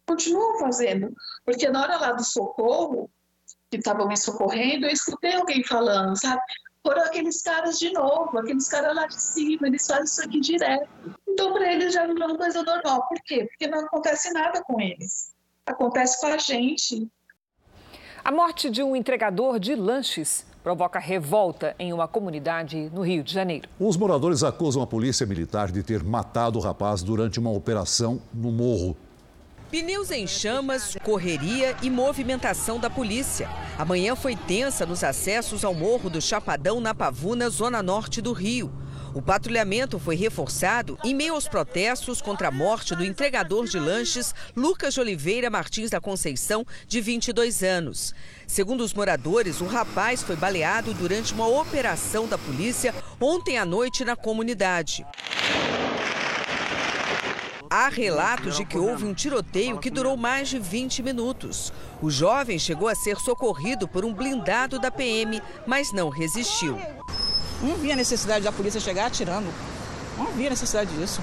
[0.07, 1.15] continuam fazendo.
[1.45, 3.11] Porque na hora lá do socorro,
[3.71, 6.41] que estavam me socorrendo, eu escutei alguém falando, sabe?
[6.85, 10.89] Foram aqueles caras de novo, aqueles caras lá de cima, eles fazem isso aqui direto.
[11.29, 13.07] Então, para eles já virou uma coisa normal.
[13.09, 13.47] Por quê?
[13.47, 15.33] Porque não acontece nada com eles
[15.67, 17.09] acontece com a gente.
[18.25, 23.33] A morte de um entregador de lanches provoca revolta em uma comunidade no Rio de
[23.33, 23.69] Janeiro.
[23.81, 28.53] Os moradores acusam a polícia militar de ter matado o rapaz durante uma operação no
[28.53, 28.97] morro.
[29.73, 33.49] Pneus em chamas, correria e movimentação da polícia.
[33.79, 38.71] Amanhã foi tensa nos acessos ao Morro do Chapadão, na Pavuna, zona norte do Rio.
[39.15, 44.35] O patrulhamento foi reforçado em meio aos protestos contra a morte do entregador de lanches
[44.57, 48.15] Lucas de Oliveira Martins da Conceição, de 22 anos.
[48.47, 54.03] Segundo os moradores, o rapaz foi baleado durante uma operação da polícia ontem à noite
[54.03, 55.05] na comunidade.
[57.69, 61.73] Há relatos de que houve um tiroteio que durou mais de 20 minutos.
[62.01, 66.79] O jovem chegou a ser socorrido por um blindado da PM, mas não resistiu.
[67.63, 69.47] Não havia necessidade da polícia chegar atirando.
[70.19, 71.21] Não havia necessidade disso.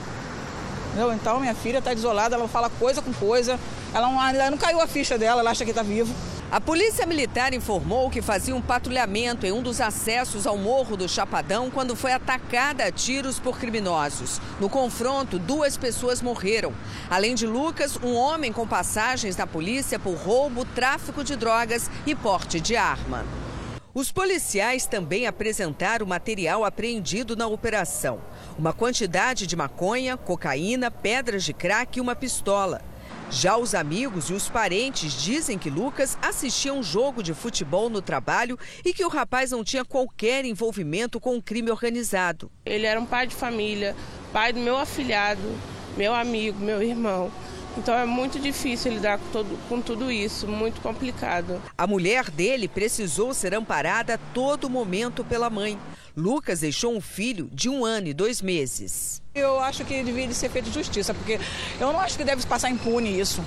[0.88, 1.14] Entendeu?
[1.14, 3.60] Então, minha filha está desolada, ela fala coisa com coisa.
[3.94, 6.14] Ela não, ainda não caiu a ficha dela, ela acha que está vivo.
[6.52, 11.08] A Polícia Militar informou que fazia um patrulhamento em um dos acessos ao Morro do
[11.08, 14.42] Chapadão quando foi atacada a tiros por criminosos.
[14.60, 16.74] No confronto, duas pessoas morreram.
[17.08, 22.16] Além de Lucas, um homem com passagens na polícia por roubo, tráfico de drogas e
[22.16, 23.24] porte de arma.
[23.94, 28.22] Os policiais também apresentaram material apreendido na operação:
[28.58, 32.82] uma quantidade de maconha, cocaína, pedras de crack e uma pistola.
[33.32, 38.02] Já os amigos e os parentes dizem que Lucas assistia um jogo de futebol no
[38.02, 42.52] trabalho e que o rapaz não tinha qualquer envolvimento com o crime organizado.
[42.66, 43.96] Ele era um pai de família,
[44.34, 45.42] pai do meu afilhado,
[45.96, 47.32] meu amigo, meu irmão.
[47.78, 51.62] Então é muito difícil lidar com, todo, com tudo isso, muito complicado.
[51.78, 55.78] A mulher dele precisou ser amparada a todo momento pela mãe.
[56.16, 59.22] Lucas deixou um filho de um ano e dois meses.
[59.34, 61.40] Eu acho que devia ser feita justiça, porque
[61.80, 63.42] eu não acho que deve passar impune isso.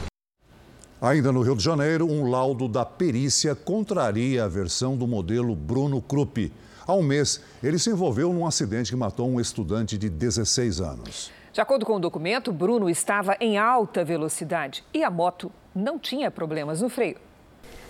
[1.01, 6.01] Ainda no Rio de Janeiro, um laudo da perícia contraria a versão do modelo Bruno
[6.01, 6.53] Krupp.
[6.87, 11.31] Há um mês, ele se envolveu num acidente que matou um estudante de 16 anos.
[11.53, 16.31] De acordo com o documento, Bruno estava em alta velocidade e a moto não tinha
[16.31, 17.19] problemas no freio.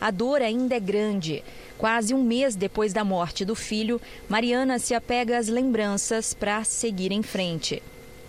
[0.01, 1.45] A dor ainda é grande.
[1.79, 7.13] Quase um mês depois da morte do filho, Mariana se apega às lembranças para seguir
[7.13, 7.81] em frente.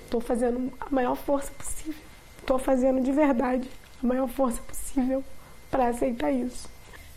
[0.06, 2.00] Estou fazendo a maior força possível.
[2.38, 3.68] Estou fazendo de verdade
[4.04, 5.24] a maior força possível
[5.72, 6.70] para aceitar isso.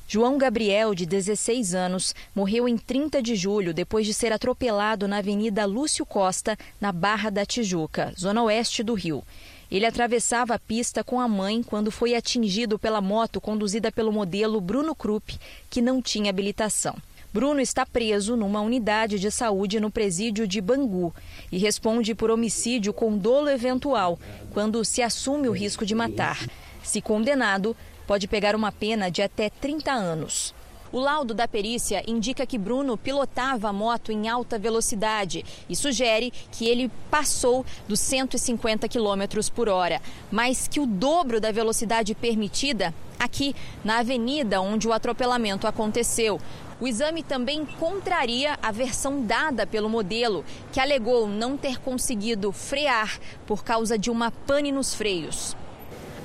[0.08, 5.18] João Gabriel, de 16 anos, morreu em 30 de julho depois de ser atropelado na
[5.18, 9.24] Avenida Lúcio Costa, na Barra da Tijuca, zona oeste do Rio.
[9.68, 14.60] Ele atravessava a pista com a mãe quando foi atingido pela moto conduzida pelo modelo
[14.60, 16.96] Bruno Krupp, que não tinha habilitação.
[17.32, 21.12] Bruno está preso numa unidade de saúde no presídio de Bangu
[21.50, 24.20] e responde por homicídio com dolo eventual,
[24.52, 26.48] quando se assume o risco de matar.
[26.82, 30.54] Se condenado, pode pegar uma pena de até 30 anos.
[30.92, 36.32] O laudo da perícia indica que Bruno pilotava a moto em alta velocidade e sugere
[36.52, 42.94] que ele passou dos 150 km por hora, mas que o dobro da velocidade permitida
[43.18, 46.40] aqui na avenida onde o atropelamento aconteceu.
[46.80, 53.18] O exame também contraria a versão dada pelo modelo, que alegou não ter conseguido frear
[53.46, 55.56] por causa de uma pane nos freios.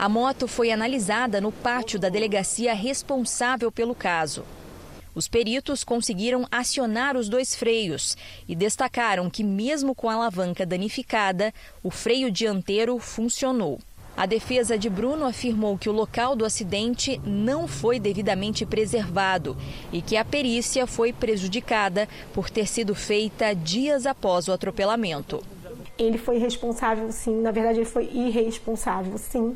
[0.02, 4.44] A moto foi analisada no pátio da delegacia responsável pelo caso.
[5.14, 11.54] Os peritos conseguiram acionar os dois freios e destacaram que, mesmo com a alavanca danificada,
[11.84, 13.80] o freio dianteiro funcionou.
[14.18, 19.56] A defesa de Bruno afirmou que o local do acidente não foi devidamente preservado
[19.94, 25.44] e que a perícia foi prejudicada por ter sido feita dias após o atropelamento.
[25.96, 27.40] Ele foi responsável, sim.
[27.40, 29.56] Na verdade, ele foi irresponsável, sim.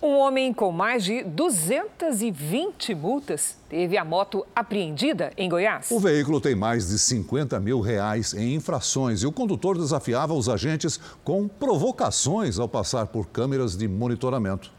[0.00, 5.90] Um homem com mais de 220 multas teve a moto apreendida em Goiás.
[5.90, 10.48] O veículo tem mais de 50 mil reais em infrações e o condutor desafiava os
[10.48, 14.70] agentes com provocações ao passar por câmeras de monitoramento.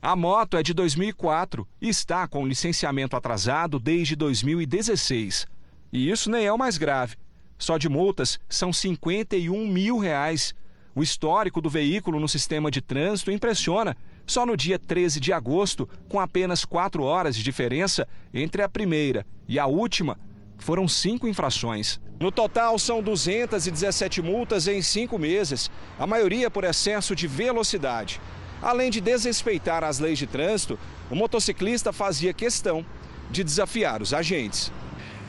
[0.00, 5.44] A moto é de 2004 e está com licenciamento atrasado desde 2016.
[5.92, 7.16] E isso nem é o mais grave.
[7.58, 10.54] Só de multas são 51 mil reais.
[10.94, 15.88] O histórico do veículo no sistema de trânsito impressiona só no dia 13 de agosto,
[16.08, 20.18] com apenas quatro horas de diferença entre a primeira e a última,
[20.58, 22.00] foram cinco infrações.
[22.20, 28.20] No total, são 217 multas em cinco meses, a maioria por excesso de velocidade.
[28.60, 30.78] Além de desrespeitar as leis de trânsito,
[31.10, 32.86] o motociclista fazia questão
[33.30, 34.70] de desafiar os agentes.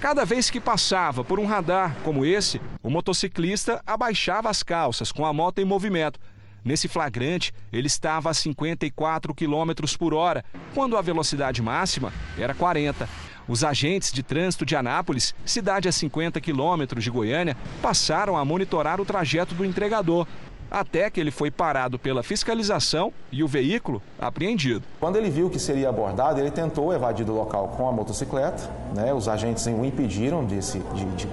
[0.03, 5.25] Cada vez que passava por um radar como esse, o motociclista abaixava as calças com
[5.25, 6.19] a moto em movimento
[6.63, 13.09] Nesse flagrante, ele estava a 54 km por hora, quando a velocidade máxima era 40.
[13.45, 19.01] Os agentes de trânsito de Anápolis, cidade a 50 quilômetros de Goiânia, passaram a monitorar
[19.01, 20.25] o trajeto do entregador,
[20.73, 24.83] até que ele foi parado pela fiscalização e o veículo apreendido.
[24.99, 28.67] Quando ele viu que seria abordado, ele tentou evadir do local com a motocicleta.
[28.95, 29.13] Né?
[29.13, 31.27] Os agentes o impediram de, de, de,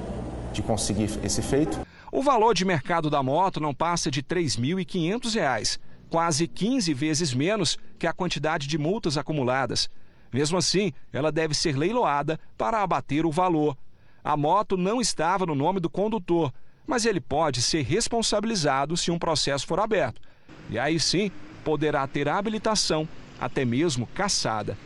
[0.52, 1.80] de conseguir esse feito.
[2.12, 5.78] O valor de mercado da moto não passa de R$ 3.500,
[6.10, 9.88] quase 15 vezes menos que a quantidade de multas acumuladas.
[10.30, 13.74] Mesmo assim, ela deve ser leiloada para abater o valor.
[14.22, 16.52] A moto não estava no nome do condutor,
[16.86, 20.20] mas ele pode ser responsabilizado se um processo for aberto.
[20.68, 21.30] E aí sim,
[21.64, 23.08] poderá ter habilitação,
[23.40, 24.76] até mesmo caçada.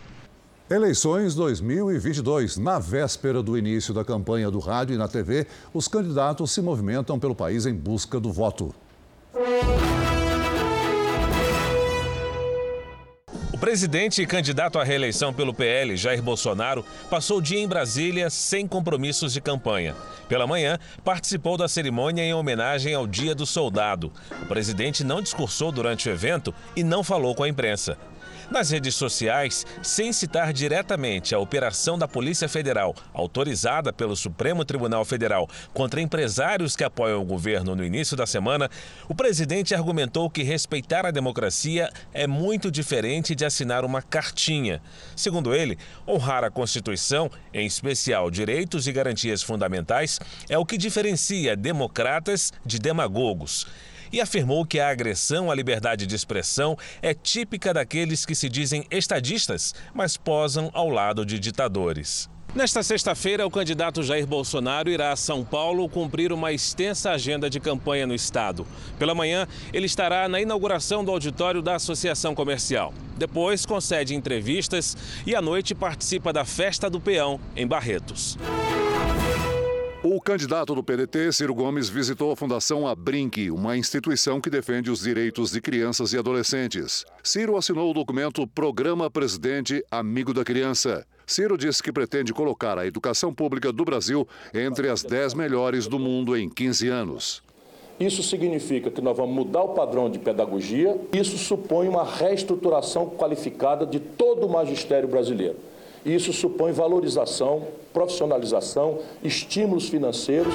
[0.68, 2.56] Eleições 2022.
[2.56, 7.18] Na véspera do início da campanha do rádio e na TV, os candidatos se movimentam
[7.18, 8.74] pelo país em busca do voto.
[13.74, 18.68] Presidente e candidato à reeleição pelo PL, Jair Bolsonaro, passou o dia em Brasília sem
[18.68, 19.96] compromissos de campanha.
[20.28, 24.12] Pela manhã, participou da cerimônia em homenagem ao Dia do Soldado.
[24.42, 27.98] O presidente não discursou durante o evento e não falou com a imprensa.
[28.50, 35.04] Nas redes sociais, sem citar diretamente a operação da Polícia Federal, autorizada pelo Supremo Tribunal
[35.04, 38.70] Federal contra empresários que apoiam o governo no início da semana,
[39.08, 44.80] o presidente argumentou que respeitar a democracia é muito diferente de assinar uma cartinha.
[45.16, 51.56] Segundo ele, honrar a Constituição, em especial direitos e garantias fundamentais, é o que diferencia
[51.56, 53.66] democratas de demagogos
[54.14, 58.86] e afirmou que a agressão à liberdade de expressão é típica daqueles que se dizem
[58.88, 62.30] estadistas, mas posam ao lado de ditadores.
[62.54, 67.58] Nesta sexta-feira, o candidato Jair Bolsonaro irá a São Paulo cumprir uma extensa agenda de
[67.58, 68.64] campanha no estado.
[69.00, 72.94] Pela manhã, ele estará na inauguração do auditório da Associação Comercial.
[73.16, 74.96] Depois, concede entrevistas
[75.26, 78.38] e à noite participa da Festa do Peão, em Barretos.
[80.06, 85.00] O candidato do PDT, Ciro Gomes, visitou a Fundação Abrinque, uma instituição que defende os
[85.00, 87.06] direitos de crianças e adolescentes.
[87.22, 91.06] Ciro assinou o documento Programa Presidente Amigo da Criança.
[91.26, 95.98] Ciro disse que pretende colocar a educação pública do Brasil entre as 10 melhores do
[95.98, 97.42] mundo em 15 anos.
[97.98, 101.00] Isso significa que nós vamos mudar o padrão de pedagogia.
[101.14, 105.56] Isso supõe uma reestruturação qualificada de todo o magistério brasileiro.
[106.04, 110.52] Isso supõe valorização, profissionalização, estímulos financeiros.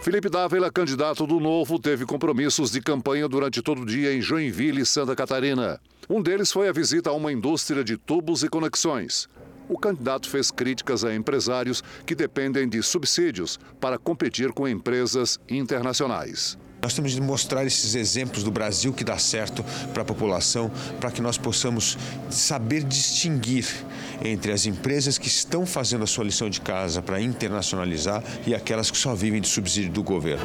[0.00, 4.86] Felipe Dávila, candidato do Novo, teve compromissos de campanha durante todo o dia em Joinville,
[4.86, 5.78] Santa Catarina.
[6.08, 9.28] Um deles foi a visita a uma indústria de tubos e conexões.
[9.68, 16.56] O candidato fez críticas a empresários que dependem de subsídios para competir com empresas internacionais.
[16.80, 21.10] Nós temos de mostrar esses exemplos do Brasil que dá certo para a população, para
[21.10, 21.98] que nós possamos
[22.30, 23.66] saber distinguir
[24.24, 28.90] entre as empresas que estão fazendo a sua lição de casa para internacionalizar e aquelas
[28.90, 30.44] que só vivem de subsídio do governo.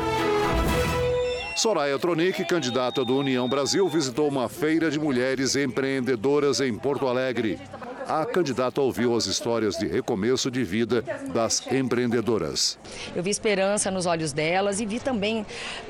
[1.56, 7.60] Soraya Tronic, candidata do União Brasil, visitou uma feira de mulheres empreendedoras em Porto Alegre.
[8.08, 12.78] A candidata ouviu as histórias de recomeço de vida das empreendedoras.
[13.16, 15.46] Eu vi esperança nos olhos delas e vi também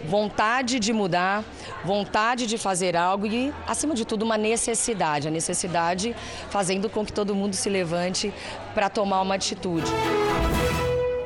[0.05, 1.43] vontade de mudar,
[1.83, 5.27] vontade de fazer algo e, acima de tudo, uma necessidade.
[5.27, 6.15] A necessidade
[6.49, 8.33] fazendo com que todo mundo se levante
[8.73, 9.91] para tomar uma atitude.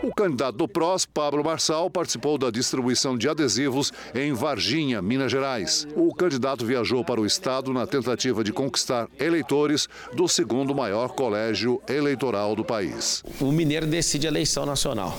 [0.08, 5.86] O candidato do PROS, Pablo Marçal, participou da distribuição de adesivos em Varginha, Minas Gerais.
[5.98, 11.82] O candidato viajou para o estado na tentativa de conquistar eleitores do segundo maior colégio
[11.90, 13.22] eleitoral do país.
[13.42, 15.14] O mineiro decide a eleição nacional.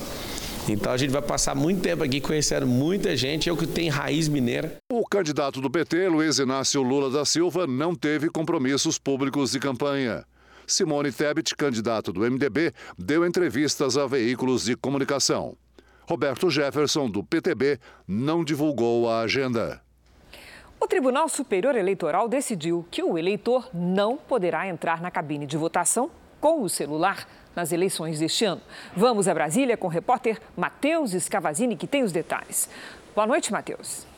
[0.67, 4.27] Então a gente vai passar muito tempo aqui conhecendo muita gente, eu que tenho raiz
[4.27, 4.75] mineira.
[4.91, 10.25] O candidato do PT, Luiz Inácio Lula da Silva, não teve compromissos públicos de campanha.
[10.69, 15.57] Simone Tebet, candidata do MDB, deu entrevistas a veículos de comunicação.
[16.07, 19.81] Roberto Jefferson, do PTB, não divulgou a agenda.
[20.79, 26.09] O Tribunal Superior Eleitoral decidiu que o eleitor não poderá entrar na cabine de votação
[26.39, 28.61] com o celular nas eleições deste ano.
[28.95, 32.69] Vamos a Brasília com o repórter Matheus Scavazini, que tem os detalhes.
[33.13, 34.08] Boa noite, Matheus.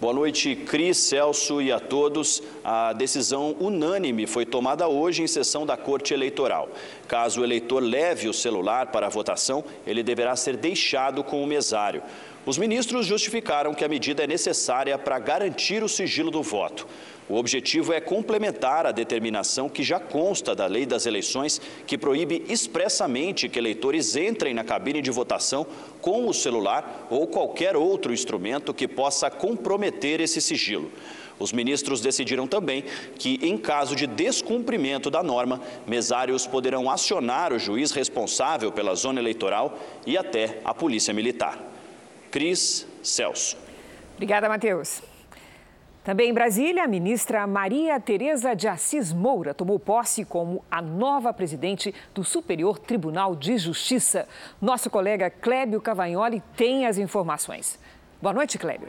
[0.00, 2.40] Boa noite, Cris, Celso e a todos.
[2.62, 6.68] A decisão unânime foi tomada hoje em sessão da Corte Eleitoral.
[7.08, 11.46] Caso o eleitor leve o celular para a votação, ele deverá ser deixado com o
[11.48, 12.00] mesário.
[12.48, 16.86] Os ministros justificaram que a medida é necessária para garantir o sigilo do voto.
[17.28, 22.42] O objetivo é complementar a determinação que já consta da Lei das Eleições, que proíbe
[22.48, 25.66] expressamente que eleitores entrem na cabine de votação
[26.00, 30.90] com o celular ou qualquer outro instrumento que possa comprometer esse sigilo.
[31.38, 32.82] Os ministros decidiram também
[33.18, 39.20] que, em caso de descumprimento da norma, mesários poderão acionar o juiz responsável pela zona
[39.20, 41.76] eleitoral e até a Polícia Militar.
[42.30, 43.56] Cris Celso.
[44.14, 45.02] Obrigada, Matheus.
[46.08, 51.34] Também em Brasília, a ministra Maria Tereza de Assis Moura tomou posse como a nova
[51.34, 54.26] presidente do Superior Tribunal de Justiça.
[54.58, 57.78] Nosso colega Clébio Cavagnoli tem as informações.
[58.22, 58.88] Boa noite, Clébio.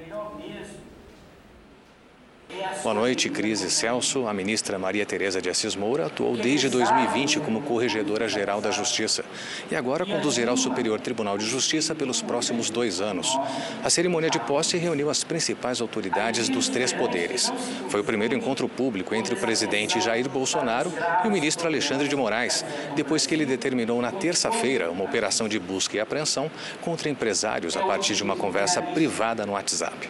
[2.82, 4.28] Boa noite, Cris e Celso.
[4.28, 9.24] A ministra Maria Tereza de Assis Moura atuou desde 2020 como corregedora-geral da Justiça
[9.70, 13.38] e agora conduzirá o Superior Tribunal de Justiça pelos próximos dois anos.
[13.84, 17.54] A cerimônia de posse reuniu as principais autoridades dos três poderes.
[17.90, 20.92] Foi o primeiro encontro público entre o presidente Jair Bolsonaro
[21.24, 25.60] e o ministro Alexandre de Moraes, depois que ele determinou na terça-feira uma operação de
[25.60, 26.50] busca e apreensão
[26.82, 30.10] contra empresários a partir de uma conversa privada no WhatsApp.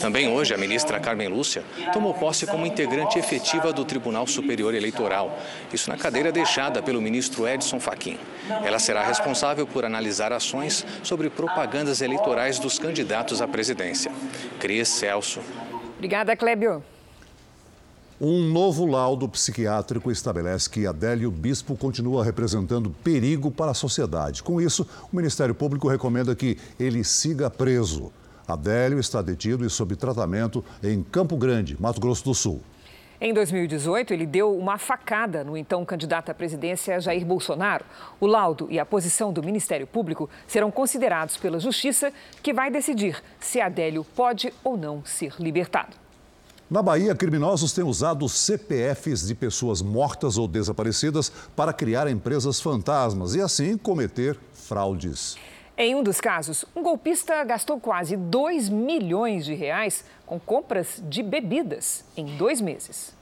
[0.00, 5.38] Também hoje, a ministra Carmen Lúcia tomou posse como integrante efetiva do Tribunal Superior Eleitoral,
[5.72, 8.18] isso na cadeira deixada pelo ministro Edson Fachin.
[8.64, 14.12] Ela será responsável por analisar ações sobre propagandas eleitorais dos candidatos à presidência.
[14.58, 15.40] Cris Celso.
[15.96, 16.82] Obrigada, Clébio.
[18.24, 24.44] Um novo laudo psiquiátrico estabelece que Adélio Bispo continua representando perigo para a sociedade.
[24.44, 28.12] Com isso, o Ministério Público recomenda que ele siga preso.
[28.52, 32.60] Adélio está detido e sob tratamento em Campo Grande, Mato Grosso do Sul.
[33.24, 37.84] Em 2018, ele deu uma facada no então candidato à presidência Jair Bolsonaro.
[38.18, 43.22] O laudo e a posição do Ministério Público serão considerados pela Justiça, que vai decidir
[43.38, 46.02] se Adélio pode ou não ser libertado.
[46.68, 53.36] Na Bahia, criminosos têm usado CPFs de pessoas mortas ou desaparecidas para criar empresas fantasmas
[53.36, 55.36] e assim cometer fraudes.
[55.76, 61.22] Em um dos casos, um golpista gastou quase 2 milhões de reais com compras de
[61.22, 63.14] bebidas em dois meses.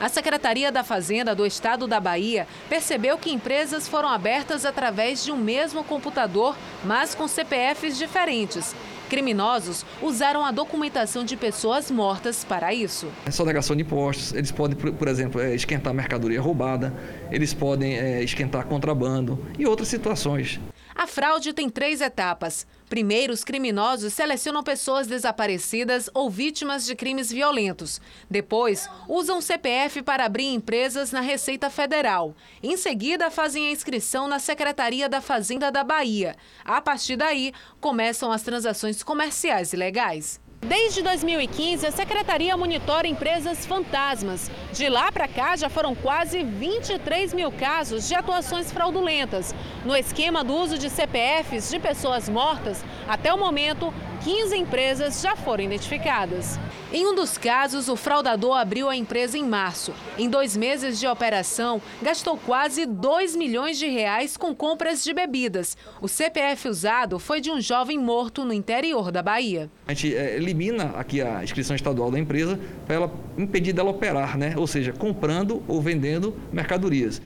[0.00, 5.32] A Secretaria da Fazenda do Estado da Bahia percebeu que empresas foram abertas através de
[5.32, 8.74] um mesmo computador, mas com CPFs diferentes.
[9.10, 13.08] Criminosos usaram a documentação de pessoas mortas para isso.
[13.26, 16.94] É sonegação de impostos, eles podem, por exemplo, é, esquentar mercadoria roubada,
[17.30, 20.58] eles podem é, esquentar contrabando e outras situações.
[20.94, 22.66] A fraude tem três etapas.
[22.88, 28.00] Primeiro, os criminosos selecionam pessoas desaparecidas ou vítimas de crimes violentos.
[28.28, 32.36] Depois, usam o CPF para abrir empresas na Receita Federal.
[32.62, 36.36] Em seguida, fazem a inscrição na Secretaria da Fazenda da Bahia.
[36.64, 40.41] A partir daí, começam as transações comerciais ilegais.
[40.64, 44.48] Desde 2015, a secretaria monitora empresas fantasmas.
[44.72, 49.52] De lá para cá, já foram quase 23 mil casos de atuações fraudulentas.
[49.84, 53.92] No esquema do uso de CPFs de pessoas mortas, até o momento,
[54.24, 56.56] 15 empresas já foram identificadas.
[56.92, 59.92] Em um dos casos, o fraudador abriu a empresa em março.
[60.16, 65.76] Em dois meses de operação, gastou quase 2 milhões de reais com compras de bebidas.
[66.00, 69.68] O CPF usado foi de um jovem morto no interior da Bahia.
[69.88, 74.38] A gente é, elimina aqui a inscrição estadual da empresa para ela impedir dela operar,
[74.38, 74.54] né?
[74.56, 77.20] ou seja, comprando ou vendendo mercadorias.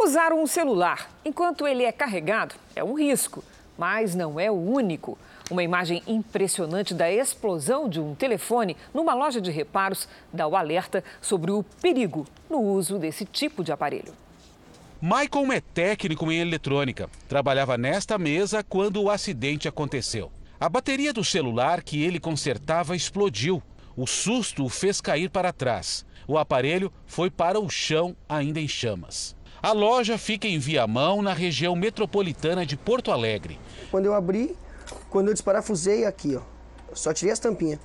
[0.00, 3.44] Usar um celular enquanto ele é carregado é um risco,
[3.76, 5.18] mas não é o único.
[5.50, 11.02] Uma imagem impressionante da explosão de um telefone numa loja de reparos dá o alerta
[11.20, 14.12] sobre o perigo no uso desse tipo de aparelho.
[15.00, 17.10] Michael é técnico em eletrônica.
[17.28, 20.30] Trabalhava nesta mesa quando o acidente aconteceu.
[20.60, 23.60] A bateria do celular que ele consertava explodiu.
[23.96, 26.06] O susto o fez cair para trás.
[26.26, 29.34] O aparelho foi para o chão, ainda em chamas.
[29.60, 33.58] A loja fica em Viamão, na região metropolitana de Porto Alegre.
[33.90, 34.56] Quando eu abri,
[35.12, 36.40] quando eu desparafusei aqui, ó,
[36.94, 37.78] só tirei as tampinhas,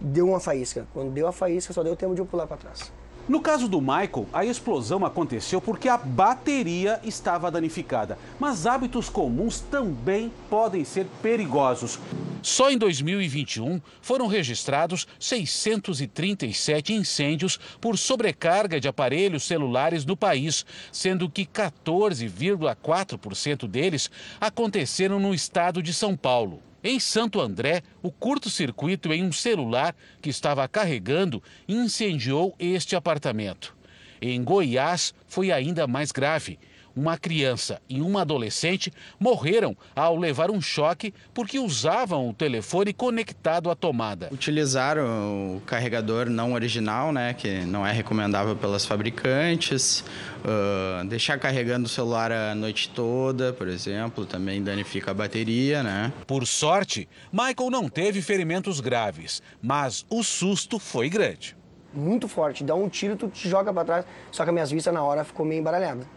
[0.00, 0.84] deu uma faísca.
[0.92, 2.90] Quando deu a faísca, só deu tempo de eu pular para trás.
[3.28, 8.18] No caso do Michael, a explosão aconteceu porque a bateria estava danificada.
[8.38, 12.00] Mas hábitos comuns também podem ser perigosos.
[12.46, 21.28] Só em 2021 foram registrados 637 incêndios por sobrecarga de aparelhos celulares no país, sendo
[21.28, 24.08] que 14,4% deles
[24.40, 26.62] aconteceram no estado de São Paulo.
[26.84, 29.92] Em Santo André, o curto-circuito em um celular
[30.22, 33.74] que estava carregando incendiou este apartamento.
[34.22, 36.60] Em Goiás, foi ainda mais grave.
[36.96, 38.90] Uma criança e uma adolescente
[39.20, 44.30] morreram ao levar um choque porque usavam o telefone conectado à tomada.
[44.32, 50.02] Utilizaram o carregador não original, né, que não é recomendável pelas fabricantes.
[50.40, 56.12] Uh, deixar carregando o celular a noite toda, por exemplo, também danifica a bateria, né?
[56.26, 61.54] Por sorte, Michael não teve ferimentos graves, mas o susto foi grande.
[61.92, 64.04] Muito forte, dá um tiro, tu te joga para trás.
[64.30, 66.15] Só que as minhas vistas na hora ficou meio embaralhada.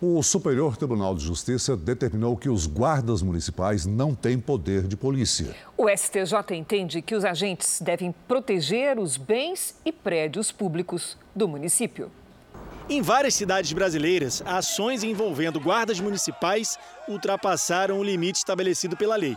[0.00, 5.56] O Superior Tribunal de Justiça determinou que os guardas municipais não têm poder de polícia.
[5.76, 12.12] O STJ entende que os agentes devem proteger os bens e prédios públicos do município.
[12.88, 16.78] Em várias cidades brasileiras, ações envolvendo guardas municipais
[17.08, 19.36] ultrapassaram o limite estabelecido pela lei.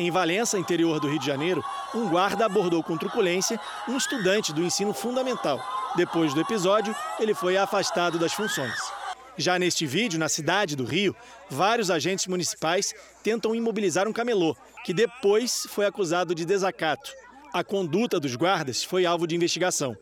[0.00, 1.62] Em Valença, interior do Rio de Janeiro,
[1.94, 5.60] um guarda abordou com truculência um estudante do ensino fundamental.
[5.94, 9.01] Depois do episódio, ele foi afastado das funções.
[9.36, 11.16] Já neste vídeo, na cidade do Rio,
[11.50, 14.54] vários agentes municipais tentam imobilizar um camelô,
[14.84, 17.12] que depois foi acusado de desacato.
[17.52, 19.96] A conduta dos guardas foi alvo de investigação.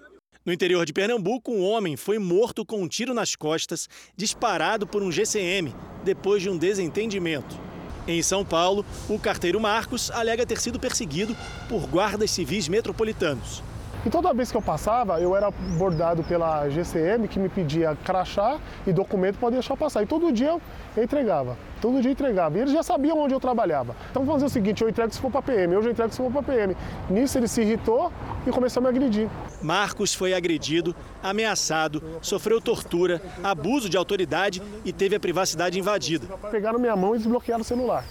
[0.45, 5.03] No interior de Pernambuco, um homem foi morto com um tiro nas costas, disparado por
[5.03, 7.61] um GCM, depois de um desentendimento.
[8.09, 11.37] Em São Paulo, o carteiro Marcos alega ter sido perseguido
[11.69, 13.63] por guardas civis metropolitanos.
[14.05, 18.59] E toda vez que eu passava, eu era abordado pela GCM, que me pedia crachá
[18.87, 20.03] e documento para deixar passar.
[20.03, 20.59] E todo dia
[20.97, 21.57] eu entregava.
[21.83, 22.57] Todo dia entregava.
[22.57, 23.95] E eles já sabiam onde eu trabalhava.
[24.11, 26.17] Então vamos fazer o seguinte, eu entrego se for para PM, eu já entrego se
[26.17, 26.77] for para PM.
[27.11, 28.11] Nisso ele se irritou
[28.47, 29.29] e começou a me agredir.
[29.61, 36.27] Marcos foi agredido, ameaçado, sofreu tortura, abuso de autoridade e teve a privacidade invadida.
[36.51, 38.05] Pegaram minha mão e desbloquearam o celular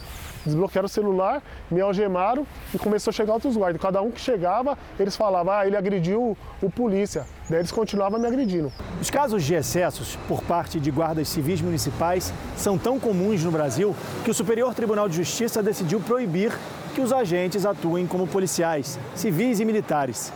[0.50, 3.82] desbloquearam o celular, me algemaram e começou a chegar outros guardas.
[3.82, 7.26] Cada um que chegava, eles falavam, ah, ele agrediu o polícia.
[7.50, 8.72] Daí eles continuavam me agredindo.
[9.02, 13.96] Os casos de excessos por parte de guardas civis municipais são tão comuns no Brasil
[14.24, 16.52] que o Superior Tribunal de Justiça decidiu proibir
[16.94, 20.32] que os agentes atuem como policiais, civis e militares.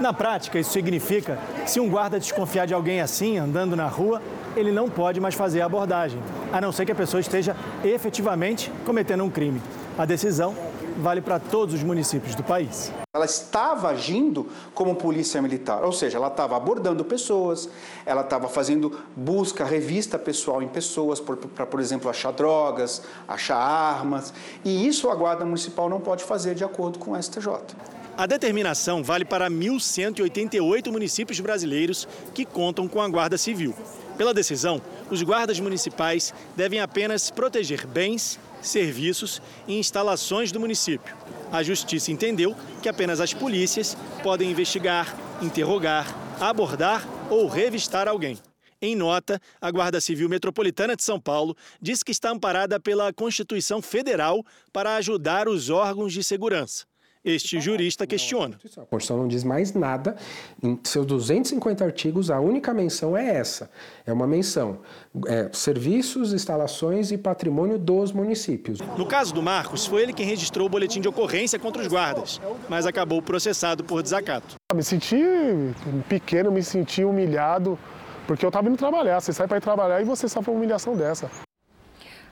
[0.00, 4.22] Na prática, isso significa que se um guarda desconfiar de alguém assim, andando na rua,
[4.56, 6.22] ele não pode mais fazer a abordagem,
[6.52, 9.60] a não ser que a pessoa esteja efetivamente cometendo um crime.
[9.98, 10.54] A decisão
[10.98, 12.92] vale para todos os municípios do país.
[13.12, 17.68] Ela estava agindo como polícia militar, ou seja, ela estava abordando pessoas,
[18.06, 24.32] ela estava fazendo busca, revista pessoal em pessoas, para, por exemplo, achar drogas, achar armas,
[24.64, 27.48] e isso a Guarda Municipal não pode fazer de acordo com o STJ.
[28.18, 33.72] A determinação vale para 1.188 municípios brasileiros que contam com a Guarda Civil.
[34.16, 41.16] Pela decisão, os guardas municipais devem apenas proteger bens, serviços e instalações do município.
[41.52, 48.36] A Justiça entendeu que apenas as polícias podem investigar, interrogar, abordar ou revistar alguém.
[48.82, 53.80] Em nota, a Guarda Civil Metropolitana de São Paulo diz que está amparada pela Constituição
[53.80, 56.84] Federal para ajudar os órgãos de segurança.
[57.28, 58.56] Este jurista questiona.
[58.56, 60.16] A Constituição não diz mais nada.
[60.62, 63.70] Em seus 250 artigos, a única menção é essa:
[64.06, 64.80] é uma menção.
[65.26, 68.78] É, serviços, instalações e patrimônio dos municípios.
[68.96, 72.40] No caso do Marcos, foi ele quem registrou o boletim de ocorrência contra os guardas,
[72.68, 74.54] mas acabou processado por desacato.
[74.74, 75.22] Me senti
[76.08, 77.78] pequeno, me senti humilhado,
[78.26, 79.20] porque eu estava indo trabalhar.
[79.20, 81.30] Você sai para ir trabalhar e você sofre uma humilhação dessa.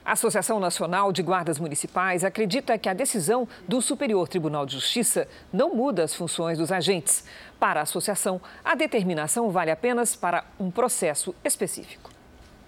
[0.07, 5.27] A Associação Nacional de Guardas Municipais acredita que a decisão do Superior Tribunal de Justiça
[5.51, 7.25] não muda as funções dos agentes.
[7.59, 12.09] Para a associação, a determinação vale apenas para um processo específico.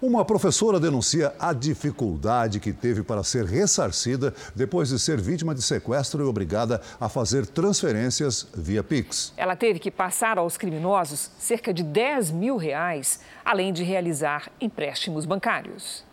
[0.02, 5.62] Uma professora denuncia a dificuldade que teve para ser ressarcida depois de ser vítima de
[5.62, 9.32] sequestro e obrigada a fazer transferências via Pix.
[9.38, 15.26] Ela teve que passar aos criminosos cerca de 10 mil reais, além de realizar empréstimos
[15.26, 16.09] bancários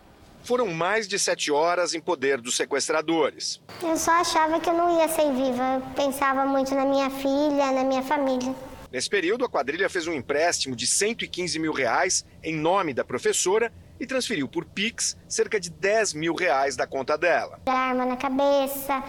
[0.46, 3.60] foram mais de sete horas em poder dos sequestradores.
[3.82, 5.74] Eu só achava que eu não ia ser viva.
[5.74, 8.54] Eu pensava muito na minha filha, na minha família.
[8.90, 13.72] Nesse período, a quadrilha fez um empréstimo de 115 mil reais em nome da professora
[13.98, 17.60] e transferiu por Pix cerca de 10 mil reais da conta dela.
[17.66, 19.02] Arma na cabeça,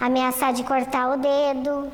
[0.00, 1.92] ameaçar de cortar o dedo,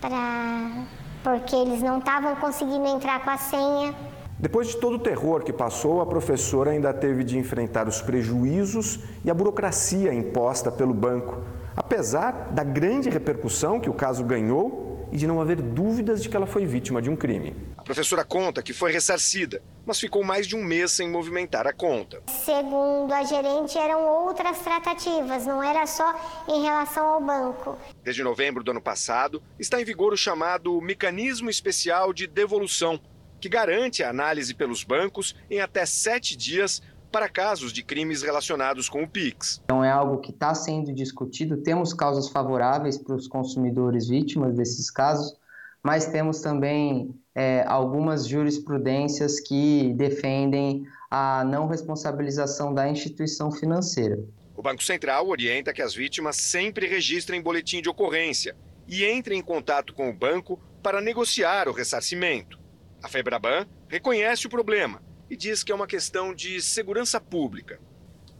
[0.00, 0.86] pra...
[1.22, 4.13] porque eles não estavam conseguindo entrar com a senha.
[4.44, 9.00] Depois de todo o terror que passou, a professora ainda teve de enfrentar os prejuízos
[9.24, 11.42] e a burocracia imposta pelo banco,
[11.74, 16.36] apesar da grande repercussão que o caso ganhou e de não haver dúvidas de que
[16.36, 17.56] ela foi vítima de um crime.
[17.78, 21.72] A professora conta que foi ressarcida, mas ficou mais de um mês sem movimentar a
[21.72, 22.22] conta.
[22.44, 26.14] Segundo a gerente, eram outras tratativas, não era só
[26.46, 27.78] em relação ao banco.
[28.02, 33.00] Desde novembro do ano passado, está em vigor o chamado Mecanismo Especial de Devolução
[33.40, 36.82] que garante a análise pelos bancos em até sete dias
[37.14, 39.60] para casos de crimes relacionados com o PIX.
[39.64, 41.58] Então é algo que está sendo discutido.
[41.58, 45.36] Temos causas favoráveis para os consumidores vítimas desses casos,
[45.80, 54.18] mas temos também é, algumas jurisprudências que defendem a não responsabilização da instituição financeira.
[54.56, 58.56] O Banco Central orienta que as vítimas sempre registrem boletim de ocorrência
[58.88, 62.63] e entrem em contato com o banco para negociar o ressarcimento.
[63.04, 67.78] A Febraban reconhece o problema e diz que é uma questão de segurança pública.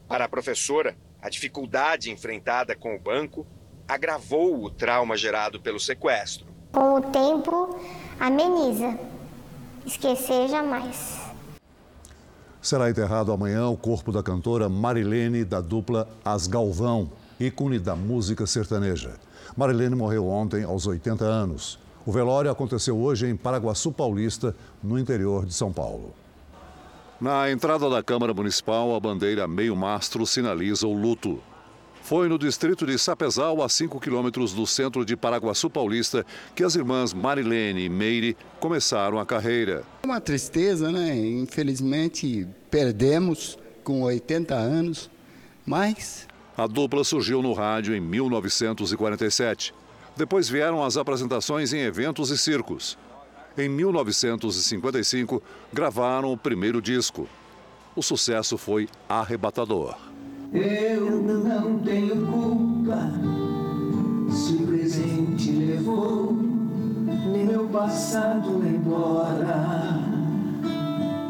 [0.07, 3.45] Para a professora, a dificuldade enfrentada com o banco
[3.87, 6.47] agravou o trauma gerado pelo sequestro.
[6.71, 7.79] Com o tempo,
[8.19, 8.97] ameniza.
[9.85, 11.19] Esquecer jamais.
[12.59, 17.11] Será enterrado amanhã o corpo da cantora Marilene da dupla As Galvão.
[17.39, 19.13] ícone da música sertaneja.
[19.55, 21.84] Marilene morreu ontem aos 80 anos.
[22.05, 26.13] O velório aconteceu hoje em Paraguaçu Paulista, no interior de São Paulo.
[27.19, 31.41] Na entrada da Câmara Municipal, a bandeira meio-mastro sinaliza o luto.
[32.03, 36.75] Foi no distrito de Sapezal, a 5 quilômetros do centro de Paraguaçu Paulista, que as
[36.75, 39.83] irmãs Marilene e Meire começaram a carreira.
[40.03, 41.17] Uma tristeza, né?
[41.17, 45.09] Infelizmente perdemos com 80 anos,
[45.65, 46.27] mas.
[46.55, 49.73] A dupla surgiu no rádio em 1947.
[50.15, 52.97] Depois vieram as apresentações em eventos e circos.
[53.57, 55.41] Em 1955,
[55.73, 57.27] gravaram o primeiro disco.
[57.95, 59.95] O sucesso foi arrebatador.
[60.53, 62.97] Eu não tenho culpa
[64.29, 66.33] se o presente levou
[67.45, 69.99] meu passado embora.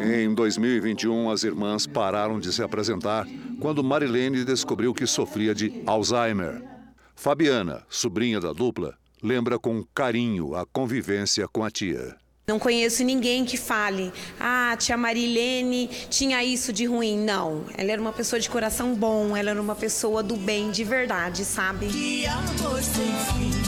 [0.01, 3.27] Em 2021, as irmãs pararam de se apresentar
[3.59, 6.74] quando Marilene descobriu que sofria de Alzheimer.
[7.15, 12.15] Fabiana, sobrinha da dupla, lembra com carinho a convivência com a tia.
[12.45, 17.17] Não conheço ninguém que fale, ah, tia Marilene tinha isso de ruim.
[17.17, 20.83] Não, ela era uma pessoa de coração bom, ela era uma pessoa do bem de
[20.83, 21.87] verdade, sabe?
[21.87, 23.65] Que amor sem fim.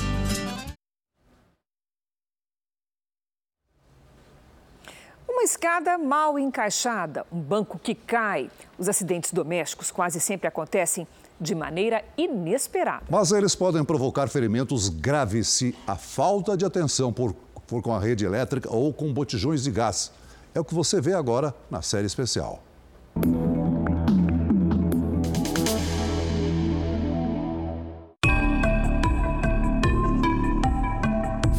[5.27, 8.51] Uma escada mal encaixada, um banco que cai.
[8.77, 11.07] Os acidentes domésticos quase sempre acontecem
[11.39, 13.05] de maneira inesperada.
[13.09, 17.35] Mas eles podem provocar ferimentos graves se a falta de atenção por
[17.67, 20.11] for com a rede elétrica ou com botijões de gás.
[20.55, 22.63] É o que você vê agora na série especial.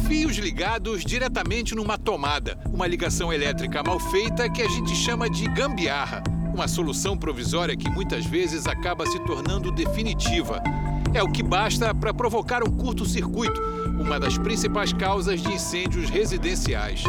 [0.07, 5.47] Fios ligados diretamente numa tomada, uma ligação elétrica mal feita que a gente chama de
[5.47, 6.23] gambiarra.
[6.53, 10.61] Uma solução provisória que muitas vezes acaba se tornando definitiva.
[11.13, 13.61] É o que basta para provocar um curto-circuito,
[13.99, 17.03] uma das principais causas de incêndios residenciais.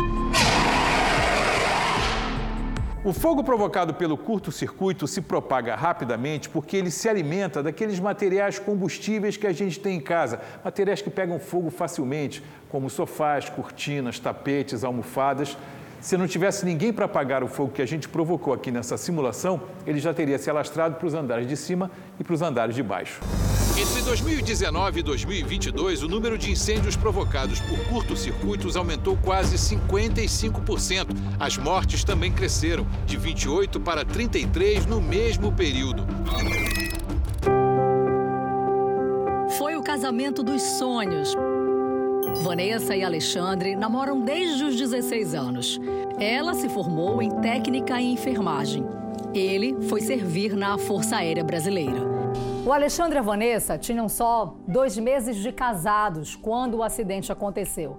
[3.02, 9.38] O fogo provocado pelo curto-circuito se propaga rapidamente porque ele se alimenta daqueles materiais combustíveis
[9.38, 14.84] que a gente tem em casa, materiais que pegam fogo facilmente, como sofás, cortinas, tapetes,
[14.84, 15.56] almofadas.
[16.00, 19.60] Se não tivesse ninguém para apagar o fogo que a gente provocou aqui nessa simulação,
[19.86, 22.82] ele já teria se alastrado para os andares de cima e para os andares de
[22.82, 23.20] baixo.
[23.78, 31.08] Entre 2019 e 2022, o número de incêndios provocados por curtos-circuitos aumentou quase 55%.
[31.38, 36.06] As mortes também cresceram, de 28 para 33 no mesmo período.
[39.58, 41.34] Foi o casamento dos sonhos.
[42.36, 45.80] Vanessa e Alexandre namoram desde os 16 anos.
[46.18, 48.84] Ela se formou em técnica em enfermagem.
[49.34, 52.00] Ele foi servir na Força Aérea Brasileira.
[52.66, 57.98] O Alexandre e a Vanessa tinham só dois meses de casados quando o acidente aconteceu.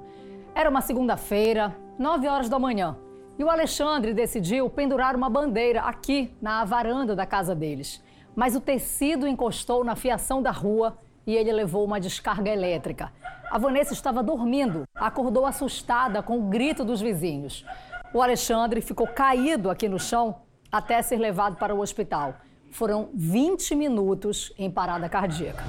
[0.56, 2.98] Era uma segunda-feira, nove horas da manhã,
[3.38, 8.04] e o Alexandre decidiu pendurar uma bandeira aqui na varanda da casa deles.
[8.36, 10.98] Mas o tecido encostou na fiação da rua
[11.32, 13.10] e ele levou uma descarga elétrica.
[13.50, 17.66] A Vanessa estava dormindo, acordou assustada com o grito dos vizinhos.
[18.14, 22.36] O Alexandre ficou caído aqui no chão até ser levado para o hospital.
[22.70, 25.64] Foram 20 minutos em parada cardíaca.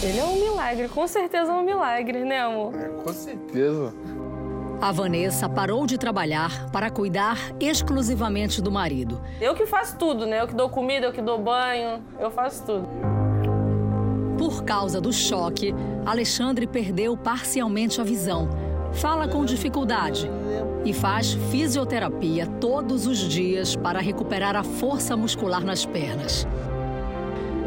[0.00, 2.72] Ele é um milagre, com certeza é um milagre, né, amor?
[2.74, 3.92] É, com certeza.
[4.80, 9.20] A Vanessa parou de trabalhar para cuidar exclusivamente do marido.
[9.40, 10.40] Eu que faço tudo, né?
[10.40, 13.11] Eu que dou comida, eu que dou banho, eu faço tudo.
[14.38, 15.74] Por causa do choque,
[16.04, 18.48] Alexandre perdeu parcialmente a visão.
[18.92, 20.28] Fala com dificuldade
[20.84, 26.46] e faz fisioterapia todos os dias para recuperar a força muscular nas pernas.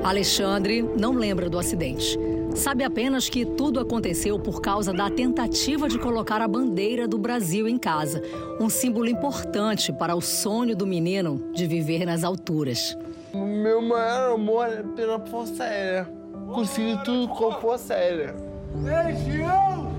[0.04, 2.20] Alexandre não lembra do acidente.
[2.54, 7.68] Sabe apenas que tudo aconteceu por causa da tentativa de colocar a bandeira do Brasil
[7.68, 8.22] em casa,
[8.62, 12.96] um símbolo importante para o sonho do menino de viver nas alturas.
[13.34, 16.25] Meu maior amor é pela Força Aérea.
[16.56, 18.34] Consegui tudo com a.
[18.82, 19.94] Legião!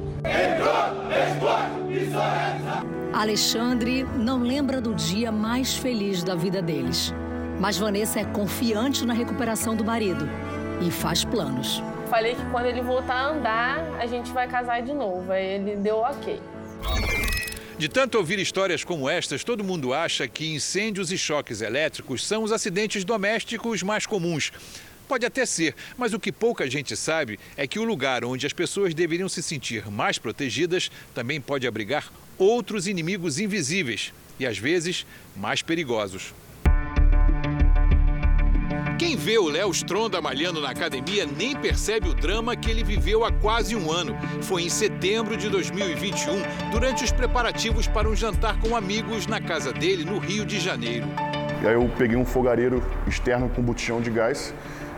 [3.12, 7.12] Alexandre não lembra do dia mais feliz da vida deles.
[7.60, 10.26] Mas Vanessa é confiante na recuperação do marido
[10.80, 11.82] e faz planos.
[12.08, 15.30] Falei que quando ele voltar a andar, a gente vai casar de novo.
[15.30, 16.40] Aí ele deu ok.
[17.76, 22.42] De tanto ouvir histórias como estas, todo mundo acha que incêndios e choques elétricos são
[22.42, 24.50] os acidentes domésticos mais comuns.
[25.08, 28.52] Pode até ser, mas o que pouca gente sabe é que o lugar onde as
[28.52, 35.06] pessoas deveriam se sentir mais protegidas também pode abrigar outros inimigos invisíveis e, às vezes,
[35.36, 36.34] mais perigosos.
[38.98, 43.24] Quem vê o Léo Stronda malhando na academia nem percebe o drama que ele viveu
[43.24, 44.16] há quase um ano.
[44.42, 49.72] Foi em setembro de 2021, durante os preparativos para um jantar com amigos na casa
[49.72, 51.06] dele, no Rio de Janeiro.
[51.62, 54.54] E aí eu peguei um fogareiro externo com botijão de gás,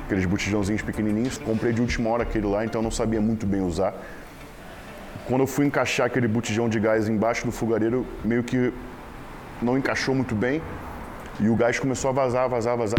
[0.09, 1.37] aqueles botijãozinhos pequenininhos.
[1.37, 3.95] Comprei de última hora aquele lá, então eu não sabia muito bem usar.
[5.27, 8.73] Quando eu fui encaixar aquele botijão de gás embaixo do fogareiro, meio que
[9.61, 10.63] não encaixou muito bem
[11.39, 12.99] e o gás começou a vazar, vazar, vazar.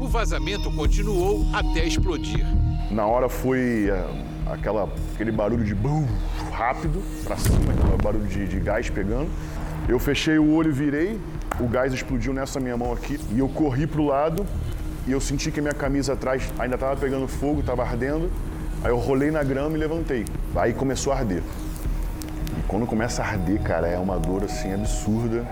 [0.00, 2.46] O vazamento continuou até explodir.
[2.90, 6.06] Na hora foi é, aquela, aquele barulho de bum,
[6.52, 9.28] rápido para cima, aquele barulho de, de gás pegando.
[9.86, 11.20] Eu fechei o olho e virei,
[11.60, 14.46] o gás explodiu nessa minha mão aqui e eu corri pro lado
[15.06, 18.30] e eu senti que a minha camisa atrás ainda estava pegando fogo, estava ardendo.
[18.82, 20.24] Aí eu rolei na grama e levantei.
[20.54, 21.42] Aí começou a arder.
[22.58, 25.46] E quando começa a arder, cara, é uma dor assim absurda.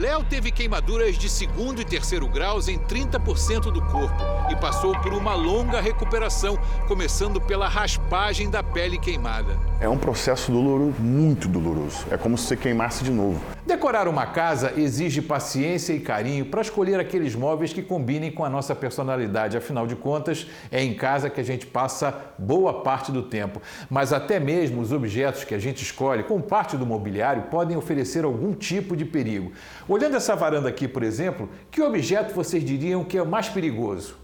[0.00, 5.12] Léo teve queimaduras de segundo e terceiro graus em 30% do corpo e passou por
[5.12, 6.58] uma longa recuperação,
[6.88, 9.58] começando pela raspagem da pele queimada.
[9.78, 12.06] É um processo doloroso, muito doloroso.
[12.10, 13.38] É como se você queimasse de novo.
[13.70, 18.50] Decorar uma casa exige paciência e carinho para escolher aqueles móveis que combinem com a
[18.50, 19.56] nossa personalidade.
[19.56, 23.62] Afinal de contas, é em casa que a gente passa boa parte do tempo.
[23.88, 28.24] Mas até mesmo os objetos que a gente escolhe como parte do mobiliário podem oferecer
[28.24, 29.52] algum tipo de perigo.
[29.88, 34.16] Olhando essa varanda aqui, por exemplo, que objeto vocês diriam que é o mais perigoso?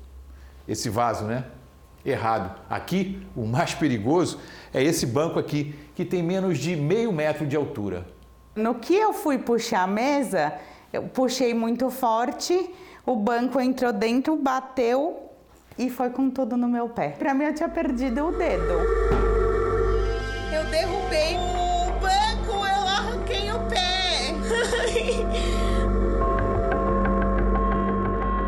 [0.66, 1.44] Esse vaso, né?
[2.04, 2.52] Errado.
[2.68, 4.40] Aqui, o mais perigoso
[4.74, 8.15] é esse banco aqui, que tem menos de meio metro de altura.
[8.56, 10.54] No que eu fui puxar a mesa,
[10.90, 12.70] eu puxei muito forte,
[13.04, 15.28] o banco entrou dentro, bateu
[15.78, 17.10] e foi com tudo no meu pé.
[17.10, 18.72] Pra mim, eu tinha perdido o dedo.
[20.50, 24.32] Eu derrubei o banco, eu arranquei o pé.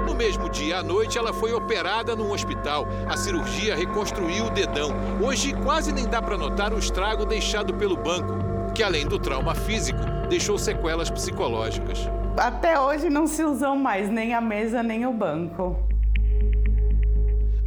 [0.09, 2.89] No mesmo dia à noite, ela foi operada num hospital.
[3.09, 4.91] A cirurgia reconstruiu o dedão.
[5.23, 9.55] Hoje, quase nem dá para notar o estrago deixado pelo banco que além do trauma
[9.55, 11.99] físico, deixou sequelas psicológicas.
[12.37, 15.89] Até hoje não se usam mais nem a mesa nem o banco.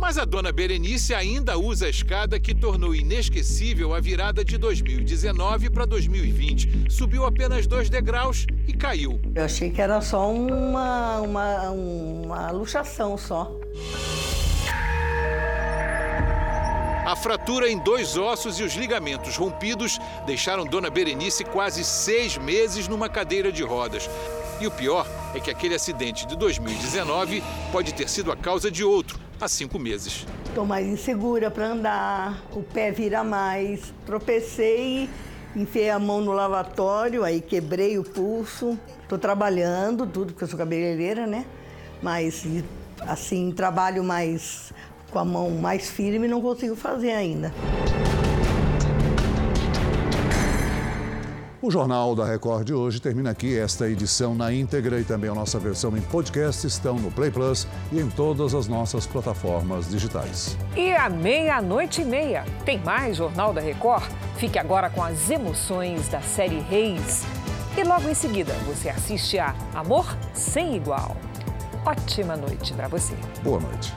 [0.01, 5.69] Mas a dona Berenice ainda usa a escada que tornou inesquecível a virada de 2019
[5.69, 6.87] para 2020.
[6.89, 9.21] Subiu apenas dois degraus e caiu.
[9.35, 13.51] Eu achei que era só uma, uma, uma luxação só.
[17.11, 22.87] A fratura em dois ossos e os ligamentos rompidos deixaram Dona Berenice quase seis meses
[22.87, 24.09] numa cadeira de rodas.
[24.61, 25.05] E o pior
[25.35, 29.77] é que aquele acidente de 2019 pode ter sido a causa de outro há cinco
[29.77, 30.25] meses.
[30.45, 33.93] Estou mais insegura para andar, o pé vira mais.
[34.05, 35.09] Tropecei,
[35.53, 38.79] enfiei a mão no lavatório, aí quebrei o pulso.
[39.03, 41.45] Estou trabalhando, tudo, porque eu sou cabeleireira, né?
[42.01, 42.45] Mas,
[43.01, 44.71] assim, trabalho mais
[45.11, 47.53] com a mão mais firme não consigo fazer ainda.
[51.61, 53.55] O Jornal da Record de hoje termina aqui.
[53.55, 57.67] Esta edição na íntegra e também a nossa versão em podcast estão no Play Plus
[57.91, 60.57] e em todas as nossas plataformas digitais.
[60.75, 64.09] E à meia-noite e meia tem mais Jornal da Record?
[64.37, 67.23] Fique agora com as emoções da série Reis.
[67.77, 71.15] E logo em seguida você assiste a Amor Sem Igual.
[71.85, 73.13] Ótima noite para você.
[73.43, 73.93] Boa noite.